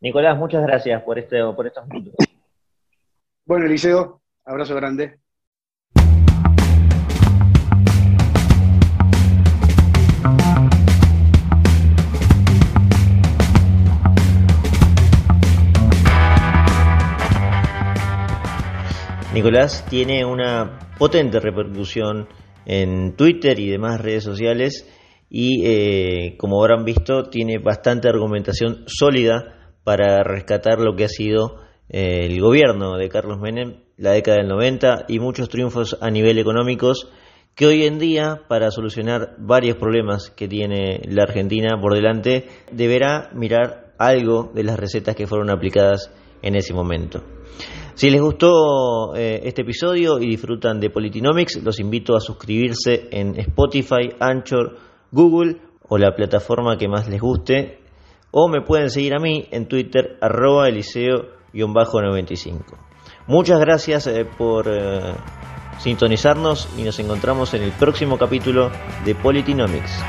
Nicolás, 0.00 0.36
muchas 0.36 0.62
gracias 0.66 1.00
por, 1.04 1.16
este, 1.16 1.40
por 1.54 1.64
estos 1.64 1.86
minutos. 1.86 2.26
Bueno, 3.44 3.66
Eliseo, 3.66 4.20
abrazo 4.44 4.74
grande. 4.74 5.20
Nicolás 19.36 19.84
tiene 19.90 20.24
una 20.24 20.78
potente 20.98 21.40
repercusión 21.40 22.26
en 22.64 23.16
Twitter 23.16 23.60
y 23.60 23.68
demás 23.68 24.00
redes 24.00 24.24
sociales 24.24 24.88
y 25.28 25.62
eh, 25.66 26.36
como 26.38 26.58
habrán 26.58 26.86
visto 26.86 27.24
tiene 27.24 27.58
bastante 27.58 28.08
argumentación 28.08 28.84
sólida 28.86 29.74
para 29.84 30.22
rescatar 30.22 30.78
lo 30.78 30.96
que 30.96 31.04
ha 31.04 31.08
sido 31.08 31.60
eh, 31.90 32.24
el 32.24 32.40
gobierno 32.40 32.96
de 32.96 33.10
Carlos 33.10 33.38
Menem, 33.38 33.80
la 33.98 34.12
década 34.12 34.38
del 34.38 34.48
90 34.48 35.04
y 35.08 35.18
muchos 35.18 35.50
triunfos 35.50 35.98
a 36.00 36.10
nivel 36.10 36.38
económicos 36.38 37.10
que 37.54 37.66
hoy 37.66 37.84
en 37.84 37.98
día, 37.98 38.40
para 38.48 38.70
solucionar 38.70 39.34
varios 39.36 39.76
problemas 39.76 40.30
que 40.30 40.48
tiene 40.48 41.02
la 41.10 41.24
Argentina 41.24 41.78
por 41.78 41.92
delante, 41.92 42.48
deberá 42.72 43.28
mirar 43.34 43.92
algo 43.98 44.50
de 44.54 44.64
las 44.64 44.78
recetas 44.78 45.14
que 45.14 45.26
fueron 45.26 45.50
aplicadas 45.50 46.10
en 46.40 46.56
ese 46.56 46.72
momento. 46.72 47.22
Si 47.96 48.10
les 48.10 48.20
gustó 48.20 49.16
eh, 49.16 49.40
este 49.44 49.62
episodio 49.62 50.18
y 50.18 50.26
disfrutan 50.26 50.78
de 50.78 50.90
Politinomics, 50.90 51.62
los 51.62 51.80
invito 51.80 52.14
a 52.14 52.20
suscribirse 52.20 53.08
en 53.10 53.40
Spotify, 53.40 54.10
Anchor, 54.20 54.76
Google 55.10 55.56
o 55.88 55.96
la 55.96 56.14
plataforma 56.14 56.76
que 56.76 56.88
más 56.88 57.08
les 57.08 57.22
guste. 57.22 57.80
O 58.32 58.48
me 58.48 58.60
pueden 58.60 58.90
seguir 58.90 59.14
a 59.14 59.18
mí 59.18 59.48
en 59.50 59.66
Twitter, 59.66 60.18
arroba 60.20 60.68
eliseo-95. 60.68 62.64
Muchas 63.28 63.58
gracias 63.60 64.06
eh, 64.08 64.26
por 64.26 64.68
eh, 64.68 65.14
sintonizarnos 65.78 66.68
y 66.76 66.82
nos 66.82 66.98
encontramos 66.98 67.54
en 67.54 67.62
el 67.62 67.72
próximo 67.72 68.18
capítulo 68.18 68.70
de 69.06 69.14
Politinomics. 69.14 70.04